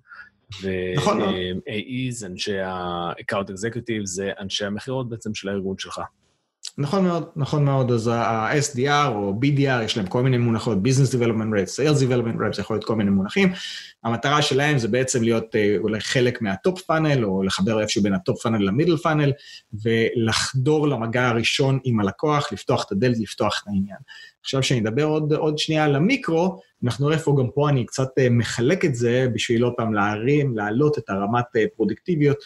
נכון 0.95 1.17
מאוד. 1.17 1.33
ו-AEs, 1.35 2.25
אנשי 2.25 2.59
ה-account 2.59 3.47
executive, 3.49 4.03
זה 4.03 4.31
אנשי 4.39 4.65
המכירות 4.65 5.09
בעצם 5.09 5.33
של 5.33 5.49
הארגון 5.49 5.77
שלך. 5.77 6.01
נכון 6.79 7.03
מאוד, 7.03 7.29
נכון 7.35 7.65
מאוד. 7.65 7.91
אז 7.91 8.07
ה-SDR 8.07 9.07
או 9.07 9.33
BDR, 9.41 9.83
יש 9.83 9.97
להם 9.97 10.07
כל 10.07 10.23
מיני 10.23 10.37
מונחות, 10.37 10.77
Business 10.77 11.11
Development 11.11 11.51
Reps, 11.53 11.79
Sales 11.79 12.01
Development 12.01 12.39
Reps, 12.39 12.55
זה 12.55 12.61
יכול 12.61 12.75
להיות 12.75 12.85
כל 12.85 12.95
מיני 12.95 13.09
מונחים. 13.09 13.51
המטרה 14.03 14.41
שלהם 14.41 14.77
זה 14.77 14.87
בעצם 14.87 15.23
להיות 15.23 15.55
אה, 15.55 15.75
אולי 15.77 15.99
חלק 15.99 16.41
מה 16.41 16.57
top 16.57 16.81
funnel, 16.81 17.25
או 17.25 17.43
לחבר 17.43 17.81
איפשהו 17.81 18.03
בין 18.03 18.13
ה 18.13 18.20
top 18.20 18.41
funnel 18.41 18.57
ל 18.57 18.63
middle 18.63 18.97
funnel, 18.97 19.31
ולחדור 19.83 20.87
למגע 20.87 21.27
הראשון 21.27 21.79
עם 21.83 21.99
הלקוח, 21.99 22.53
לפתוח 22.53 22.85
את 22.85 22.91
הדלת, 22.91 23.19
לפתוח 23.19 23.61
את 23.63 23.67
העניין. 23.67 23.97
עכשיו, 24.41 24.61
כשאני 24.61 24.79
אדבר 24.79 25.03
עוד, 25.03 25.33
עוד 25.33 25.57
שנייה 25.57 25.85
על 25.85 25.95
המיקרו, 25.95 26.61
אנחנו 26.83 27.05
נראה 27.05 27.17
איפה 27.17 27.35
גם 27.39 27.47
פה 27.55 27.69
אני 27.69 27.85
קצת 27.85 28.09
אה, 28.19 28.29
מחלק 28.29 28.85
את 28.85 28.95
זה 28.95 29.27
בשביל 29.33 29.63
עוד 29.63 29.73
פעם 29.77 29.93
להרים, 29.93 30.57
להעלות 30.57 30.97
את 30.97 31.09
הרמת 31.09 31.45
אה, 31.55 31.63
פרודוקטיביות 31.75 32.37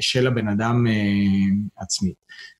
של 0.00 0.26
הבן 0.26 0.48
אדם. 0.48 0.86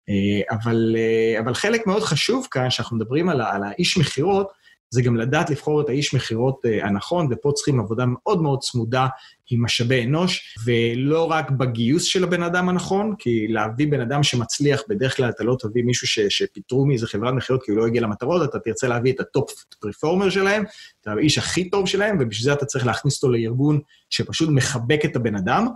אה, 0.09 0.41
אבל, 0.51 0.97
אה, 0.99 1.41
אבל 1.41 1.55
חלק 1.55 1.87
מאוד 1.87 2.03
חשוב 2.03 2.49
כאן, 2.51 2.71
שאנחנו 2.71 2.97
מדברים 2.97 3.29
על, 3.29 3.41
על 3.41 3.63
האיש 3.65 3.99
מכירות, 3.99 4.62
זה 4.93 5.03
גם 5.03 5.17
לדעת 5.17 5.51
לבחור 5.51 5.81
את 5.81 5.89
האיש 5.89 6.15
מכירות 6.15 6.61
אה, 6.67 6.87
הנכון, 6.87 7.29
ופה 7.31 7.53
צריכים 7.55 7.81
עבודה 7.81 8.05
מאוד 8.07 8.43
מאוד 8.43 8.61
צמודה 8.61 9.07
עם 9.51 9.65
משאבי 9.65 10.05
אנוש, 10.05 10.57
ולא 10.65 11.31
רק 11.31 11.51
בגיוס 11.51 12.05
של 12.05 12.25
הבן 12.25 12.43
אדם 12.43 12.69
הנכון, 12.69 13.15
כי 13.19 13.49
להביא 13.49 13.87
בן 13.91 14.01
אדם 14.01 14.23
שמצליח, 14.23 14.83
בדרך 14.89 15.17
כלל 15.17 15.31
אתה 15.31 15.45
לא 15.45 15.57
תביא 15.61 15.83
מישהו 15.85 16.07
ש, 16.07 16.21
שפיטרו 16.21 16.87
מאיזה 16.87 17.07
חברת 17.07 17.35
מכירות 17.35 17.63
כי 17.63 17.71
הוא 17.71 17.79
לא 17.79 17.87
הגיע 17.87 18.03
למטרות, 18.03 18.51
אתה 18.51 18.59
תרצה 18.59 18.89
להביא 18.89 19.13
את 19.13 19.21
ה 19.21 19.28
top 19.28 19.51
performer 19.81 20.31
שלהם, 20.31 20.65
את 21.01 21.07
האיש 21.07 21.39
הכי 21.39 21.71
טוב 21.71 21.87
שלהם, 21.87 22.17
ובשביל 22.21 22.45
זה 22.45 22.53
אתה 22.53 22.65
צריך 22.65 22.87
להכניס 22.87 23.17
אותו 23.17 23.33
לארגון 23.33 23.81
שפשוט 24.11 24.49
מחבק 24.53 25.01
את 25.05 25.17
הבן 25.17 25.37
אדם, 25.37 25.67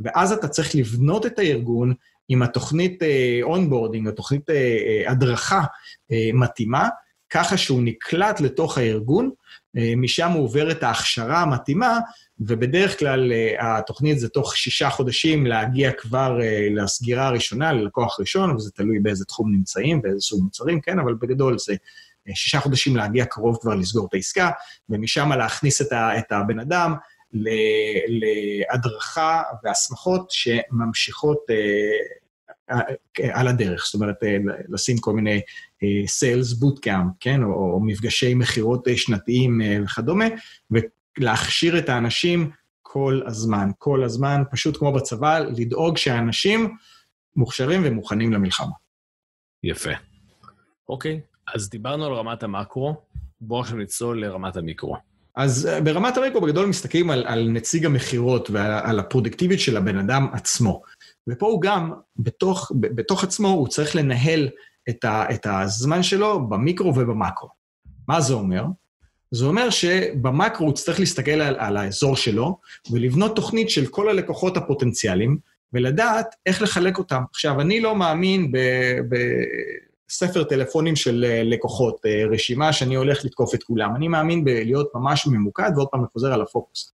ואז 0.00 0.32
אתה 0.32 0.48
צריך 0.48 0.74
לבנות 0.74 1.26
את 1.26 1.38
הארגון 1.38 1.94
עם 2.28 2.42
התוכנית 2.42 3.02
onboarding, 3.42 4.06
אה, 4.06 4.10
התוכנית 4.10 4.50
אה, 4.50 5.10
הדרכה 5.10 5.62
מתאימה, 6.34 6.88
ככה 7.30 7.56
שהוא 7.56 7.82
נקלט 7.82 8.40
לתוך 8.40 8.78
הארגון, 8.78 9.30
uh, 9.76 9.80
משם 9.96 10.30
הוא 10.30 10.44
עובר 10.44 10.70
את 10.70 10.82
ההכשרה 10.82 11.40
המתאימה, 11.40 11.98
ובדרך 12.40 12.98
כלל 12.98 13.32
uh, 13.32 13.64
התוכנית 13.64 14.18
זה 14.18 14.28
תוך 14.28 14.56
שישה 14.56 14.90
חודשים 14.90 15.46
להגיע 15.46 15.92
כבר 15.92 16.38
uh, 16.40 16.82
לסגירה 16.82 17.26
הראשונה, 17.26 17.72
ללקוח 17.72 18.20
ראשון, 18.20 18.56
וזה 18.56 18.70
תלוי 18.70 18.98
באיזה 19.00 19.24
תחום 19.24 19.52
נמצאים, 19.52 20.02
באיזה 20.02 20.20
סוג 20.20 20.42
מוצרים, 20.42 20.80
כן, 20.80 20.98
אבל 20.98 21.14
בגדול 21.14 21.58
זה 21.58 21.74
שישה 22.34 22.60
חודשים 22.60 22.96
להגיע 22.96 23.24
קרוב 23.24 23.58
כבר 23.60 23.74
לסגור 23.74 24.06
את 24.06 24.14
העסקה, 24.14 24.50
ומשם 24.88 25.32
להכניס 25.32 25.82
את, 25.82 25.92
ה, 25.92 26.18
את 26.18 26.32
הבן 26.32 26.58
אדם 26.58 26.94
להדרכה 28.06 29.42
והסמכות 29.64 30.30
שממשיכות 30.30 31.38
אה, 31.50 32.78
על 33.32 33.48
הדרך, 33.48 33.84
זאת 33.84 33.94
אומרת, 33.94 34.16
אה, 34.22 34.36
לשים 34.68 34.98
כל 34.98 35.12
מיני 35.12 35.40
סיילס 36.06 36.52
בוטקאמפ, 36.52 37.12
כן, 37.20 37.42
או, 37.42 37.48
או 37.48 37.80
מפגשי 37.80 38.34
מכירות 38.34 38.88
שנתיים 38.96 39.60
וכדומה, 39.84 40.24
ולהכשיר 40.70 41.78
את 41.78 41.88
האנשים 41.88 42.50
כל 42.82 43.20
הזמן, 43.26 43.70
כל 43.78 44.04
הזמן, 44.04 44.42
פשוט 44.50 44.76
כמו 44.76 44.92
בצבא, 44.92 45.38
לדאוג 45.38 45.96
שהאנשים 45.96 46.76
מוכשרים 47.36 47.80
ומוכנים 47.84 48.32
למלחמה. 48.32 48.72
יפה. 49.62 49.90
אוקיי, 50.88 51.20
אז 51.54 51.70
דיברנו 51.70 52.06
על 52.06 52.12
רמת 52.12 52.42
המקרו, 52.42 52.94
בואו 53.40 53.60
עכשיו 53.60 53.76
נצלול 53.76 54.20
לרמת 54.20 54.56
המיקרו. 54.56 54.96
אז 55.36 55.66
אה, 55.66 55.80
ברמת 55.80 56.16
המיקרו 56.16 56.40
בגדול 56.40 56.66
מסתכלים 56.66 57.10
על, 57.10 57.24
על 57.26 57.48
נציג 57.48 57.86
המכירות 57.86 58.50
ועל 58.50 58.98
הפרודקטיביות 58.98 59.60
של 59.60 59.76
הבן 59.76 59.98
אדם 59.98 60.28
עצמו. 60.32 60.82
ופה 61.28 61.46
הוא 61.46 61.60
גם, 61.60 61.92
בתוך, 62.16 62.72
בתוך 62.74 63.24
עצמו, 63.24 63.48
הוא 63.48 63.68
צריך 63.68 63.96
לנהל 63.96 64.48
את, 64.88 65.04
ה, 65.04 65.24
את 65.34 65.46
הזמן 65.50 66.02
שלו 66.02 66.48
במיקרו 66.48 66.88
ובמקרו. 66.88 67.48
מה 68.08 68.20
זה 68.20 68.34
אומר? 68.34 68.64
זה 69.30 69.44
אומר 69.44 69.70
שבמקרו 69.70 70.66
הוא 70.66 70.74
צריך 70.74 71.00
להסתכל 71.00 71.30
על, 71.30 71.56
על 71.58 71.76
האזור 71.76 72.16
שלו 72.16 72.58
ולבנות 72.90 73.36
תוכנית 73.36 73.70
של 73.70 73.86
כל 73.86 74.08
הלקוחות 74.08 74.56
הפוטנציאליים 74.56 75.38
ולדעת 75.72 76.34
איך 76.46 76.62
לחלק 76.62 76.98
אותם. 76.98 77.22
עכשיו, 77.30 77.60
אני 77.60 77.80
לא 77.80 77.96
מאמין 77.96 78.52
ב... 78.52 78.58
ב 79.08 79.16
ספר 80.10 80.44
טלפונים 80.44 80.96
של 80.96 81.24
אה, 81.28 81.42
לקוחות, 81.44 82.06
אה, 82.06 82.22
רשימה 82.30 82.72
שאני 82.72 82.94
הולך 82.94 83.24
לתקוף 83.24 83.54
את 83.54 83.62
כולם. 83.62 83.96
אני 83.96 84.08
מאמין 84.08 84.44
בלהיות 84.44 84.90
ממש 84.94 85.26
ממוקד, 85.26 85.70
ועוד 85.76 85.88
פעם 85.88 86.00
אני 86.00 86.08
חוזר 86.12 86.32
על 86.32 86.42
הפוקוס. 86.42 86.92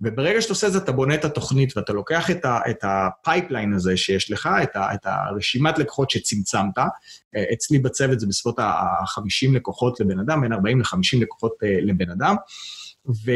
וברגע 0.00 0.40
שאתה 0.40 0.52
עושה 0.52 0.66
את 0.66 0.72
זה, 0.72 0.78
אתה 0.78 0.92
בונה 0.92 1.14
את 1.14 1.24
התוכנית 1.24 1.76
ואתה 1.76 1.92
לוקח 1.92 2.30
את, 2.30 2.44
ה, 2.44 2.58
את 2.70 2.78
ה 2.82 2.92
pipeline 2.92 3.72
הזה 3.72 3.96
שיש 3.96 4.30
לך, 4.30 4.48
את, 4.62 4.76
ה, 4.76 4.94
את 4.94 5.00
הרשימת 5.04 5.78
לקוחות 5.78 6.10
שצמצמת, 6.10 6.78
אה, 6.78 7.44
אצלי 7.52 7.78
בצוות 7.78 8.20
זה 8.20 8.26
בסביבות 8.26 8.58
ה-50 8.58 9.54
לקוחות 9.54 10.00
לבן 10.00 10.18
אדם, 10.18 10.40
בין 10.40 10.52
40 10.52 10.80
ל-50 10.80 11.20
לקוחות 11.20 11.52
לבן 11.62 12.10
אדם, 12.10 12.36
ו, 13.08 13.30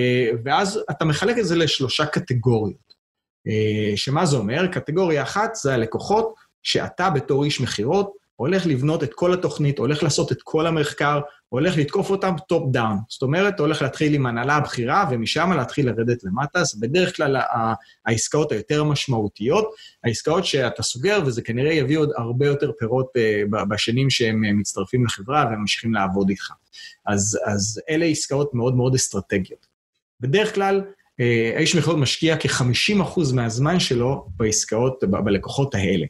ואז 0.44 0.80
אתה 0.90 1.04
מחלק 1.04 1.38
את 1.38 1.46
זה 1.46 1.56
לשלושה 1.56 2.06
קטגוריות. 2.06 2.94
שמה 3.96 4.26
זה 4.26 4.36
אומר? 4.36 4.66
קטגוריה 4.66 5.22
אחת 5.22 5.54
זה 5.54 5.74
הלקוחות 5.74 6.34
שאתה 6.62 7.10
בתור 7.10 7.44
איש 7.44 7.60
מכירות, 7.60 8.12
הולך 8.36 8.66
לבנות 8.66 9.02
את 9.02 9.14
כל 9.14 9.32
התוכנית, 9.32 9.78
הולך 9.78 10.02
לעשות 10.02 10.32
את 10.32 10.42
כל 10.42 10.66
המחקר, 10.66 11.20
הולך 11.48 11.76
לתקוף 11.76 12.10
אותם 12.10 12.34
top 12.48 12.72
down. 12.72 12.96
זאת 13.08 13.22
אומרת, 13.22 13.60
הולך 13.60 13.82
להתחיל 13.82 14.14
עם 14.14 14.26
הנהלה 14.26 14.56
הבכירה, 14.56 15.08
ומשם 15.10 15.52
להתחיל 15.56 15.86
לרדת 15.86 16.24
למטה. 16.24 16.58
אז 16.58 16.80
בדרך 16.80 17.16
כלל 17.16 17.36
העסקאות 18.06 18.52
היותר 18.52 18.84
משמעותיות, 18.84 19.74
העסקאות 20.04 20.44
שאתה 20.44 20.82
סוגר, 20.82 21.18
וזה 21.26 21.42
כנראה 21.42 21.72
יביא 21.72 21.98
עוד 21.98 22.10
הרבה 22.16 22.46
יותר 22.46 22.72
פירות 22.78 23.06
uh, 23.16 23.64
בשנים 23.64 24.10
שהם 24.10 24.44
uh, 24.44 24.52
מצטרפים 24.52 25.04
לחברה 25.04 25.44
וממשיכים 25.52 25.94
לעבוד 25.94 26.28
איתך. 26.28 26.50
אז, 27.06 27.38
אז 27.44 27.80
אלה 27.90 28.04
עסקאות 28.04 28.54
מאוד 28.54 28.76
מאוד 28.76 28.94
אסטרטגיות. 28.94 29.66
בדרך 30.20 30.54
כלל, 30.54 30.80
uh, 30.80 31.56
האיש 31.56 31.76
מכירות 31.76 31.98
משקיע 31.98 32.36
כ-50% 32.40 33.20
מהזמן 33.34 33.80
שלו 33.80 34.26
בעסקאות, 34.36 35.04
ב- 35.04 35.24
בלקוחות 35.24 35.74
האלה. 35.74 36.06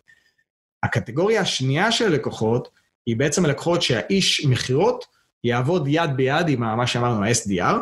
הקטגוריה 0.85 1.40
השנייה 1.40 1.92
של 1.92 2.07
הלקוחות 2.07 2.68
היא 3.07 3.16
בעצם 3.16 3.44
הלקוחות 3.44 3.83
שהאיש 3.83 4.47
מכירות 4.47 5.05
יעבוד 5.44 5.88
יד 5.88 6.11
ביד 6.16 6.49
עם 6.49 6.61
מה 6.61 6.87
שאמרנו, 6.87 7.25
ה-SDR, 7.25 7.75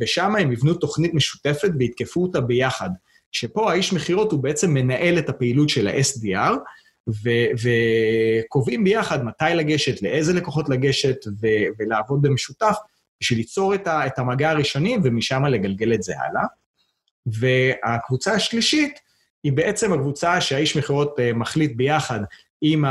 ושם 0.00 0.36
הם 0.36 0.52
יבנו 0.52 0.74
תוכנית 0.74 1.14
משותפת 1.14 1.70
ויתקפו 1.78 2.22
אותה 2.22 2.40
ביחד. 2.40 2.90
שפה 3.32 3.70
האיש 3.70 3.92
מכירות 3.92 4.32
הוא 4.32 4.42
בעצם 4.42 4.74
מנהל 4.74 5.18
את 5.18 5.28
הפעילות 5.28 5.68
של 5.68 5.88
ה-SDR, 5.88 6.52
וקובעים 7.62 8.84
ביחד 8.84 9.24
מתי 9.24 9.44
לגשת, 9.54 10.02
לאיזה 10.02 10.32
לקוחות 10.32 10.68
לגשת, 10.68 11.16
ולעבוד 11.78 12.22
במשותף, 12.22 12.76
בשביל 13.20 13.38
ליצור 13.38 13.74
את, 13.74 13.86
ה- 13.86 14.06
את 14.06 14.18
המגע 14.18 14.50
הראשוני 14.50 14.96
ומשם 15.04 15.44
לגלגל 15.44 15.94
את 15.94 16.02
זה 16.02 16.14
הלאה. 16.18 16.44
והקבוצה 17.26 18.32
השלישית 18.32 19.00
היא 19.44 19.52
בעצם 19.52 19.92
הקבוצה 19.92 20.40
שהאיש 20.40 20.76
מכירות 20.76 21.18
אה, 21.18 21.36
מחליט 21.36 21.72
ביחד 21.76 22.20
עם 22.62 22.84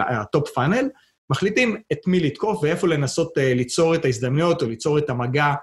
ה 0.00 0.12
top 0.12 0.48
funnel, 0.54 0.88
מחליטים 1.30 1.76
את 1.92 2.06
מי 2.06 2.20
לתקוף 2.20 2.62
ואיפה 2.62 2.86
לנסות 2.86 3.38
אה, 3.38 3.40
ליצור 3.40 3.94
את 3.94 4.04
ההזדמנויות 4.04 4.62
או 4.62 4.68
ליצור 4.68 4.98
את 4.98 5.10
המגע 5.10 5.54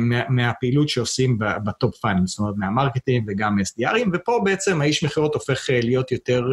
מה, 0.00 0.28
מהפעילות 0.28 0.88
שעושים 0.88 1.38
ב 1.38 1.52
top 1.52 1.96
funnel, 1.96 2.26
זאת 2.26 2.38
אומרת, 2.38 2.54
מה 2.56 2.68
marketing 2.68 3.24
וגם 3.28 3.58
SDR 3.58 3.83
ים, 3.83 4.08
ופה 4.12 4.40
בעצם 4.44 4.80
האיש 4.80 5.04
מכירות 5.04 5.34
הופך 5.34 5.66
להיות 5.70 6.12
יותר 6.12 6.44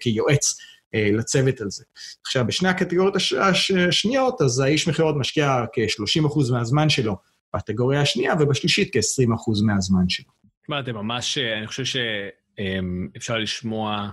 כיועץ 0.00 0.56
לצוות 0.94 1.60
על 1.60 1.70
זה. 1.70 1.84
עכשיו, 2.26 2.46
בשני 2.46 2.68
הקטגוריות 2.68 3.16
הש... 3.16 3.32
השניות, 3.70 4.42
אז 4.42 4.60
האיש 4.60 4.88
מכירות 4.88 5.16
משקיע 5.16 5.64
כ-30% 5.72 6.52
מהזמן 6.52 6.88
שלו 6.88 7.16
בקטגוריה 7.56 8.00
השנייה, 8.00 8.34
ובשלישית 8.40 8.88
כ-20% 8.92 9.64
מהזמן 9.66 10.08
שלו. 10.08 10.45
תשמע, 10.66 10.80
אתם 10.80 10.94
ממש, 10.94 11.38
אני 11.38 11.66
חושב 11.66 11.84
שאפשר 11.84 13.38
לשמוע 13.38 14.10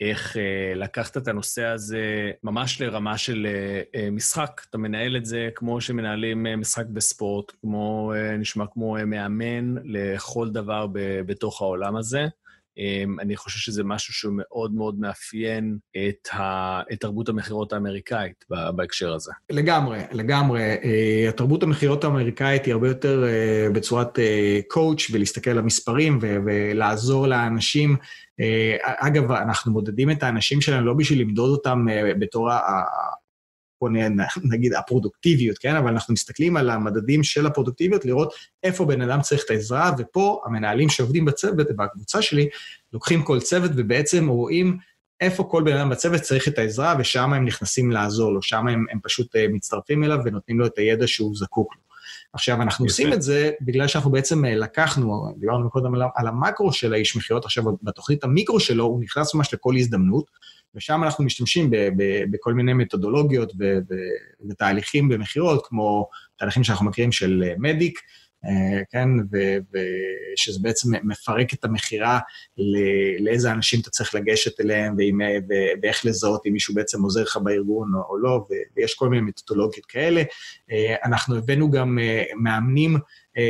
איך 0.00 0.36
לקחת 0.76 1.16
את 1.16 1.28
הנושא 1.28 1.64
הזה 1.64 2.30
ממש 2.42 2.80
לרמה 2.80 3.18
של 3.18 3.46
משחק. 4.12 4.60
אתה 4.70 4.78
מנהל 4.78 5.16
את 5.16 5.24
זה 5.24 5.48
כמו 5.54 5.80
שמנהלים 5.80 6.46
משחק 6.60 6.86
בספורט, 6.86 7.52
כמו, 7.60 8.12
נשמע 8.38 8.64
כמו 8.72 8.96
מאמן 9.06 9.74
לכל 9.84 10.50
דבר 10.50 10.86
בתוך 11.26 11.62
העולם 11.62 11.96
הזה. 11.96 12.26
אני 13.20 13.36
חושב 13.36 13.58
שזה 13.58 13.84
משהו 13.84 14.14
שהוא 14.14 14.32
מאוד 14.74 14.98
מאפיין 14.98 15.76
את, 15.96 16.28
ה, 16.34 16.80
את 16.92 17.00
תרבות 17.00 17.28
המכירות 17.28 17.72
האמריקאית 17.72 18.44
בהקשר 18.76 19.14
הזה. 19.14 19.32
לגמרי, 19.50 19.98
לגמרי. 20.12 20.76
התרבות 21.28 21.62
המכירות 21.62 22.04
האמריקאית 22.04 22.64
היא 22.64 22.72
הרבה 22.72 22.88
יותר 22.88 23.24
בצורת 23.74 24.18
קואוץ' 24.68 25.10
ולהסתכל 25.12 25.50
על 25.50 25.58
המספרים 25.58 26.18
ולעזור 26.22 27.26
לאנשים. 27.26 27.96
אגב, 28.82 29.32
אנחנו 29.32 29.72
מודדים 29.72 30.10
את 30.10 30.22
האנשים 30.22 30.60
שלנו 30.60 30.86
לא 30.86 30.94
בשביל 30.94 31.20
למדוד 31.20 31.50
אותם 31.50 31.86
בתור 32.18 32.50
בוא 33.80 33.88
נגיד 34.44 34.72
הפרודוקטיביות, 34.74 35.58
כן? 35.58 35.76
אבל 35.76 35.88
אנחנו 35.88 36.14
מסתכלים 36.14 36.56
על 36.56 36.70
המדדים 36.70 37.22
של 37.22 37.46
הפרודוקטיביות, 37.46 38.04
לראות 38.04 38.34
איפה 38.62 38.84
בן 38.84 39.00
אדם 39.00 39.20
צריך 39.20 39.42
את 39.44 39.50
העזרה, 39.50 39.92
ופה 39.98 40.42
המנהלים 40.46 40.88
שעובדים 40.88 41.24
בצוות, 41.24 41.66
בקבוצה 41.76 42.22
שלי, 42.22 42.48
לוקחים 42.92 43.22
כל 43.22 43.40
צוות 43.40 43.70
ובעצם 43.76 44.28
רואים 44.28 44.78
איפה 45.20 45.44
כל 45.44 45.62
בן 45.62 45.76
אדם 45.76 45.90
בצוות 45.90 46.20
צריך 46.20 46.48
את 46.48 46.58
העזרה, 46.58 46.94
ושם 46.98 47.32
הם 47.32 47.44
נכנסים 47.44 47.90
לעזור 47.90 48.32
לו, 48.32 48.42
שם 48.42 48.68
הם, 48.68 48.84
הם 48.90 48.98
פשוט 49.02 49.36
מצטרפים 49.52 50.04
אליו 50.04 50.18
ונותנים 50.24 50.60
לו 50.60 50.66
את 50.66 50.78
הידע 50.78 51.06
שהוא 51.06 51.36
זקוק 51.36 51.74
לו. 51.74 51.84
עכשיו, 52.32 52.62
אנחנו 52.62 52.84
עושים 52.84 53.12
את 53.12 53.22
זה 53.22 53.50
בגלל 53.60 53.88
שאנחנו 53.88 54.10
בעצם 54.10 54.44
לקחנו, 54.44 55.34
דיברנו 55.38 55.70
קודם 55.70 55.94
על, 55.94 56.02
על 56.14 56.26
המקרו 56.26 56.72
של 56.72 56.92
האיש 56.92 57.16
מכירות, 57.16 57.44
עכשיו 57.44 57.64
בתוכנית 57.82 58.24
המיקרו 58.24 58.60
שלו 58.60 58.84
הוא 58.84 59.00
נכנס 59.00 59.34
ממש 59.34 59.54
לכל 59.54 59.74
הזדמנות, 59.76 60.30
ושם 60.74 61.04
אנחנו 61.04 61.24
משתמשים 61.24 61.70
ב, 61.70 61.76
ב, 61.76 62.24
בכל 62.30 62.54
מיני 62.54 62.72
מתודולוגיות 62.72 63.52
ו, 63.58 63.64
ו, 63.90 63.94
ותהליכים 64.50 65.08
במכירות, 65.08 65.66
כמו 65.66 66.08
תהליכים 66.38 66.64
שאנחנו 66.64 66.86
מכירים 66.86 67.12
של 67.12 67.44
מדיק, 67.58 68.00
כן, 68.90 69.08
ושזה 69.72 70.58
בעצם 70.62 70.88
מפרק 71.02 71.54
את 71.54 71.64
המכירה 71.64 72.18
לאיזה 73.20 73.52
אנשים 73.52 73.80
אתה 73.80 73.90
צריך 73.90 74.14
לגשת 74.14 74.60
אליהם, 74.60 74.94
ועם, 74.98 75.20
ואיך 75.82 76.06
לזהות 76.06 76.46
אם 76.46 76.52
מישהו 76.52 76.74
בעצם 76.74 77.02
עוזר 77.02 77.22
לך 77.22 77.36
בארגון 77.36 77.94
או, 77.94 78.00
או 78.08 78.18
לא, 78.18 78.46
ויש 78.76 78.94
כל 78.94 79.08
מיני 79.08 79.22
מתודולוגיות 79.22 79.86
כאלה. 79.86 80.22
אנחנו 81.04 81.36
הבאנו 81.36 81.70
גם 81.70 81.98
מאמנים 82.36 82.96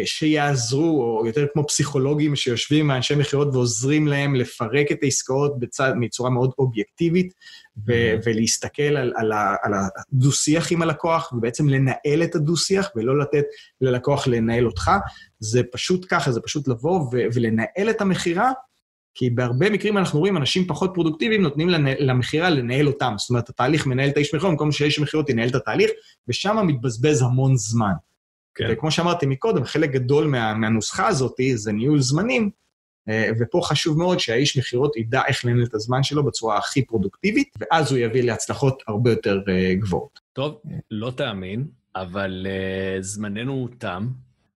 שיעזרו, 0.05 1.18
או 1.20 1.27
יותר 1.27 1.47
כמו 1.53 1.66
פסיכולוגים 1.66 2.37
שיושבים 2.37 2.85
עם 2.85 2.90
האנשי 2.90 3.14
מכירות 3.14 3.49
ועוזרים 3.53 4.07
להם 4.07 4.35
לפרק 4.35 4.92
את 4.92 4.99
העסקאות 5.03 5.59
בצד, 5.59 5.92
מצורה 5.97 6.31
מאוד 6.31 6.51
אובייקטיבית, 6.59 7.35
ו- 7.87 8.14
ולהסתכל 8.27 8.83
על, 8.83 9.12
על, 9.16 9.33
על 9.62 9.73
הדו-שיח 9.75 10.73
עם 10.73 10.83
הלקוח, 10.83 11.33
ובעצם 11.33 11.68
לנהל 11.68 12.23
את 12.25 12.35
הדו-שיח, 12.35 12.90
ולא 12.97 13.18
לתת 13.18 13.44
ללקוח 13.81 14.27
לנהל 14.27 14.66
אותך. 14.66 14.90
זה 15.38 15.62
פשוט 15.73 16.07
ככה, 16.09 16.33
זה 16.33 16.40
פשוט 16.40 16.68
לבוא 16.68 17.01
ו- 17.01 17.27
ולנהל 17.35 17.90
את 17.90 18.01
המכירה, 18.01 18.53
כי 19.14 19.31
בהרבה 19.31 19.70
מקרים 19.70 19.99
אנחנו 19.99 20.18
רואים 20.20 20.37
אנשים 20.37 20.66
פחות 20.66 20.90
פרודוקטיביים 20.94 21.42
נותנים 21.42 21.68
למכירה 21.99 22.51
לנהל 22.51 22.87
אותם. 22.87 23.14
זאת 23.18 23.31
אומרת, 23.31 23.49
התהליך 23.49 23.87
מנהל 23.87 24.09
את 24.09 24.16
האיש 24.16 24.35
מכירות, 24.35 24.53
במקום 24.53 24.73
שהאיש 24.73 24.99
מכירות 24.99 25.31
ינהל 25.31 25.49
את 25.49 25.55
התהליך, 25.55 25.90
ושם 26.29 26.66
מתבזבז 26.66 27.23
המון 27.23 27.57
זמן. 27.57 27.92
כן. 28.55 28.69
וכמו 28.71 28.90
שאמרתי 28.90 29.27
מקודם, 29.27 29.64
חלק 29.64 29.90
גדול 29.90 30.27
מה, 30.27 30.55
מהנוסחה 30.55 31.07
הזאת 31.07 31.37
זה 31.55 31.73
ניהול 31.73 32.01
זמנים, 32.01 32.51
ופה 33.40 33.61
חשוב 33.64 33.99
מאוד 33.99 34.21
שהאיש 34.21 34.59
מכירות 34.59 34.97
ידע 34.97 35.23
איך 35.27 35.45
לנהל 35.45 35.64
את 35.64 35.75
הזמן 35.75 36.03
שלו 36.03 36.25
בצורה 36.25 36.59
הכי 36.59 36.87
פרודוקטיבית, 36.87 37.49
ואז 37.61 37.93
הוא 37.93 37.99
יביא 37.99 38.23
להצלחות 38.23 38.83
הרבה 38.88 39.11
יותר 39.11 39.40
גבוהות. 39.81 40.21
טוב, 40.33 40.62
לא 40.90 41.11
תאמין, 41.11 41.67
אבל 41.97 42.47
uh, 42.47 43.03
זמננו 43.03 43.69
תם, 43.79 44.09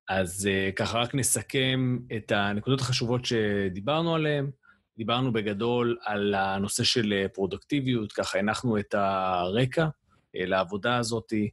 אז 0.09 0.49
uh, 0.49 0.73
ככה 0.77 0.99
רק 0.99 1.15
נסכם 1.15 1.99
את 2.17 2.33
הנקודות 2.33 2.81
החשובות 2.81 3.25
שדיברנו 3.25 4.15
עליהן. 4.15 4.51
דיברנו 4.99 5.33
בגדול 5.33 5.97
על 6.05 6.35
הנושא 6.35 6.85
של 6.85 7.27
פרודוקטיביות, 7.35 8.13
ככה 8.13 8.39
הנחנו 8.39 8.79
את 8.79 8.95
הרקע 8.95 9.85
uh, 9.85 9.89
לעבודה 10.35 10.97
הזאתי. 10.97 11.51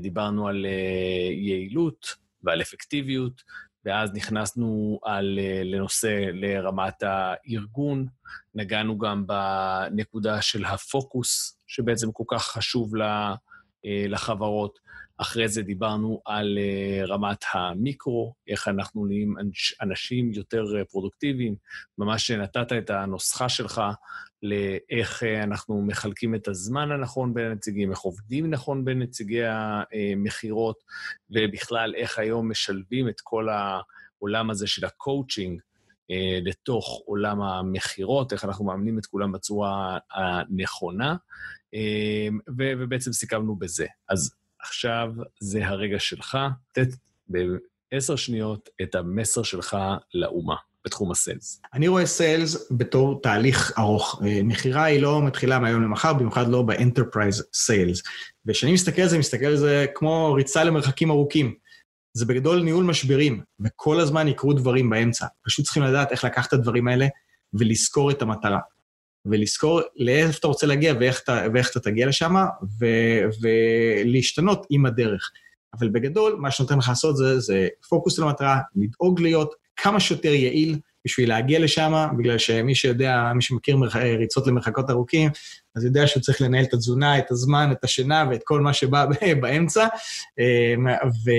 דיברנו 0.00 0.48
על 0.48 0.66
יעילות 1.30 2.06
ועל 2.42 2.62
אפקטיביות, 2.62 3.42
ואז 3.84 4.10
נכנסנו 4.14 5.00
על, 5.04 5.38
לנושא 5.64 6.24
לרמת 6.32 7.02
הארגון, 7.02 8.06
נגענו 8.54 8.98
גם 8.98 9.26
בנקודה 9.26 10.42
של 10.42 10.64
הפוקוס, 10.64 11.58
שבעצם 11.66 12.12
כל 12.12 12.24
כך 12.28 12.42
חשוב 12.42 12.92
לחברות. 13.84 14.78
אחרי 15.20 15.48
זה 15.48 15.62
דיברנו 15.62 16.22
על 16.24 16.58
רמת 17.08 17.44
המיקרו, 17.52 18.34
איך 18.48 18.68
אנחנו 18.68 19.06
נהיים 19.06 19.34
אנשים 19.82 20.32
יותר 20.32 20.64
פרודוקטיביים. 20.90 21.54
ממש 21.98 22.30
נתת 22.30 22.72
את 22.72 22.90
הנוסחה 22.90 23.48
שלך 23.48 23.82
לאיך 24.42 25.22
אנחנו 25.22 25.82
מחלקים 25.82 26.34
את 26.34 26.48
הזמן 26.48 26.92
הנכון 26.92 27.34
בין 27.34 27.50
הנציגים, 27.50 27.90
איך 27.90 27.98
עובדים 27.98 28.50
נכון 28.50 28.84
בין 28.84 28.98
נציגי 28.98 29.42
המכירות, 29.44 30.76
ובכלל 31.30 31.94
איך 31.96 32.18
היום 32.18 32.50
משלבים 32.50 33.08
את 33.08 33.20
כל 33.20 33.48
העולם 33.48 34.50
הזה 34.50 34.66
של 34.66 34.86
הקואוצ'ינג 34.86 35.60
לתוך 36.42 37.02
עולם 37.06 37.42
המכירות, 37.42 38.32
איך 38.32 38.44
אנחנו 38.44 38.64
מאמנים 38.64 38.98
את 38.98 39.06
כולם 39.06 39.32
בצורה 39.32 39.98
הנכונה, 40.12 41.16
ובעצם 42.56 43.12
סיכמנו 43.12 43.56
בזה. 43.56 43.86
אז 44.08 44.39
עכשיו 44.62 45.12
זה 45.40 45.66
הרגע 45.66 45.98
שלך, 45.98 46.38
לתת 46.70 46.88
בעשר 47.28 48.16
שניות 48.16 48.68
את 48.82 48.94
המסר 48.94 49.42
שלך 49.42 49.76
לאומה. 50.14 50.56
בתחום 50.84 51.10
ה 51.10 51.17
sales? 51.17 51.60
אני 51.74 51.88
רואה 51.88 52.06
sales 52.06 52.68
בתור 52.70 53.20
תהליך 53.22 53.78
ארוך. 53.78 54.22
מכירה 54.44 54.84
היא 54.84 55.02
לא 55.02 55.22
מתחילה 55.22 55.58
מהיום 55.58 55.82
למחר, 55.82 56.12
במיוחד 56.12 56.48
לא 56.48 56.62
ב 56.62 56.69
enterprise 56.69 57.44
sales. 57.54 58.02
וכשאני 58.46 58.72
מסתכל 58.72 59.02
על 59.02 59.08
זה, 59.08 59.18
מסתכל 59.18 59.44
על 59.44 59.56
זה 59.56 59.86
כמו 59.94 60.32
ריצה 60.32 60.64
למרחקים 60.64 61.10
ארוכים. 61.10 61.54
זה 62.12 62.26
בגדול 62.26 62.62
ניהול 62.62 62.84
משברים, 62.84 63.42
וכל 63.60 64.00
הזמן 64.00 64.28
יקרו 64.28 64.52
דברים 64.52 64.90
באמצע. 64.90 65.26
פשוט 65.44 65.64
צריכים 65.64 65.82
לדעת 65.82 66.12
איך 66.12 66.24
לקחת 66.24 66.48
את 66.48 66.52
הדברים 66.52 66.88
האלה 66.88 67.06
ולזכור 67.54 68.10
את 68.10 68.22
המטרה. 68.22 68.58
ולזכור 69.26 69.80
לאיפה 69.96 70.38
אתה 70.38 70.46
רוצה 70.46 70.66
להגיע 70.66 70.94
ואיך 71.00 71.20
אתה, 71.24 71.42
ואיך 71.54 71.70
אתה 71.70 71.80
תגיע 71.80 72.06
לשם, 72.06 72.34
ולהשתנות 73.42 74.66
עם 74.70 74.86
הדרך. 74.86 75.30
אבל 75.78 75.88
בגדול, 75.88 76.36
מה 76.38 76.50
שנותן 76.50 76.78
לך 76.78 76.88
לעשות 76.88 77.16
זה, 77.16 77.40
זה 77.40 77.68
פוקוס 77.88 78.18
על 78.18 78.24
המטרה, 78.24 78.58
לדאוג 78.76 79.20
להיות 79.20 79.54
כמה 79.76 80.00
שיותר 80.00 80.34
יעיל 80.34 80.78
בשביל 81.04 81.28
להגיע 81.28 81.58
לשם, 81.58 82.08
בגלל 82.18 82.38
שמי 82.38 82.74
שיודע, 82.74 83.32
מי 83.34 83.42
שמכיר 83.42 83.76
מרח... 83.76 83.96
ריצות 83.96 84.46
למרחקות 84.46 84.90
ארוכים, 84.90 85.30
אז 85.76 85.84
יודע 85.84 86.06
שהוא 86.06 86.22
צריך 86.22 86.40
לנהל 86.40 86.64
את 86.64 86.74
התזונה, 86.74 87.18
את 87.18 87.30
הזמן, 87.30 87.68
את 87.72 87.84
השינה 87.84 88.24
ואת 88.30 88.40
כל 88.44 88.60
מה 88.60 88.72
שבא 88.72 89.06
באמצע, 89.40 89.86
ו... 91.24 91.30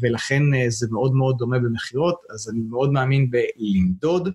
ולכן 0.00 0.42
זה 0.68 0.86
מאוד 0.90 1.14
מאוד 1.14 1.36
דומה 1.38 1.58
במכירות, 1.58 2.16
אז 2.34 2.50
אני 2.50 2.60
מאוד 2.70 2.92
מאמין 2.92 3.30
בלמדוד, 3.30 4.28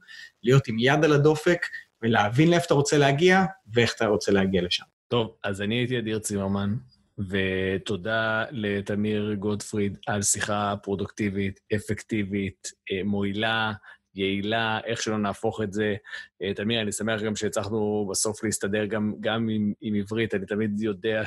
להיות 0.43 0.67
עם 0.67 0.75
יד 0.79 1.03
על 1.03 1.13
הדופק, 1.13 1.65
ולהבין 2.03 2.49
לאיפה 2.49 2.65
אתה 2.65 2.73
רוצה 2.73 2.97
להגיע, 2.97 3.43
ואיך 3.73 3.93
אתה 3.95 4.05
רוצה 4.05 4.31
להגיע 4.31 4.61
לשם. 4.61 4.83
טוב, 5.07 5.35
אז 5.43 5.61
אני 5.61 5.75
הייתי 5.75 5.99
אדיר 5.99 6.19
צימרמן. 6.19 6.75
ותודה 7.17 8.45
לתמיר 8.51 9.33
גודפריד 9.33 9.97
על 10.07 10.21
שיחה 10.21 10.75
פרודוקטיבית, 10.83 11.59
אפקטיבית, 11.75 12.67
אה, 12.91 13.03
מועילה, 13.03 13.73
יעילה, 14.15 14.79
איך 14.85 15.01
שלא 15.01 15.17
נהפוך 15.17 15.61
את 15.61 15.73
זה. 15.73 15.95
אה, 16.41 16.53
תמיר, 16.53 16.81
אני 16.81 16.91
שמח 16.91 17.21
גם 17.21 17.35
שהצלחנו 17.35 18.07
בסוף 18.11 18.43
להסתדר 18.43 18.85
גם, 18.85 19.13
גם 19.19 19.49
עם, 19.49 19.73
עם 19.81 19.95
עברית. 19.95 20.33
אני 20.33 20.45
תמיד 20.45 20.81
יודע 20.81 21.25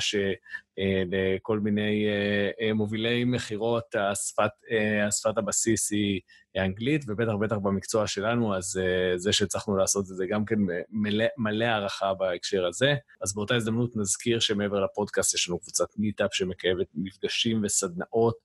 שלכל 0.77 1.59
מיני 1.59 2.05
מובילי 2.73 3.23
מכירות, 3.23 3.95
השפת, 3.95 4.49
השפת 5.07 5.37
הבסיס 5.37 5.91
היא 5.91 6.21
אנגלית, 6.57 7.05
ובטח 7.07 7.31
ובטח 7.31 7.55
במקצוע 7.55 8.07
שלנו, 8.07 8.55
אז 8.55 8.79
זה 9.15 9.33
שהצלחנו 9.33 9.77
לעשות 9.77 10.01
את 10.11 10.15
זה 10.15 10.25
גם 10.29 10.45
כן 10.45 10.55
מלא, 10.89 11.25
מלא 11.37 11.65
הערכה 11.65 12.13
בהקשר 12.13 12.65
הזה. 12.65 12.95
אז 13.21 13.35
באותה 13.35 13.55
הזדמנות 13.55 13.95
נזכיר 13.95 14.39
שמעבר 14.39 14.83
לפודקאסט 14.83 15.33
יש 15.33 15.49
לנו 15.49 15.59
קבוצת 15.59 15.87
מיטאפ 15.97 16.33
שמקיימת 16.33 16.87
מפגשים 16.95 17.61
וסדנאות, 17.63 18.35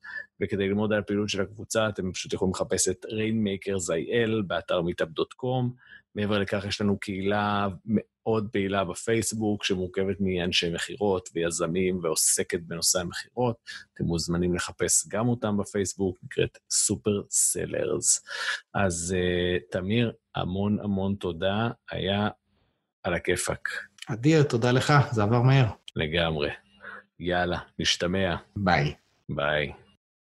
וכדי 0.41 0.68
ללמוד 0.68 0.93
על 0.93 0.99
הפעילות 0.99 1.28
של 1.28 1.43
הקבוצה 1.43 1.89
אתם 1.89 2.12
פשוט 2.12 2.33
יכולים 2.33 2.55
לחפש 2.55 2.89
את 2.89 3.05
rainmakers.il 3.05 4.43
באתר 4.47 4.80
meetup.com. 4.80 5.64
מעבר 6.14 6.38
לכך, 6.38 6.64
יש 6.68 6.80
לנו 6.80 6.98
קהילה 6.98 7.68
מאוד 7.84 8.48
פעילה 8.52 8.84
בפייסבוק, 8.84 9.64
שמורכבת 9.64 10.16
מאנשי 10.20 10.74
מכירות 10.74 11.28
ויזמים 11.34 12.00
ועוסקת 12.02 12.60
בנושא 12.60 13.00
המכירות. 13.00 13.56
אתם 13.94 14.04
מוזמנים 14.04 14.54
לחפש 14.54 15.08
גם 15.08 15.28
אותם 15.28 15.56
בפייסבוק, 15.56 16.18
נקראת 16.22 16.58
Super 16.70 17.22
Sellers. 17.30 18.24
אז 18.74 19.14
אה, 19.16 19.62
תמיר, 19.70 20.12
המון 20.34 20.78
המון 20.80 21.14
תודה, 21.14 21.70
היה 21.90 22.28
על 23.02 23.14
הכיפאק. 23.14 23.68
אדיר, 24.06 24.42
תודה 24.42 24.72
לך, 24.72 24.92
זה 25.10 25.22
עבר 25.22 25.42
מהר. 25.42 25.66
לגמרי. 25.96 26.50
יאללה, 27.20 27.58
נשתמע. 27.78 28.36
ביי. 28.56 28.94
ביי. 29.28 29.72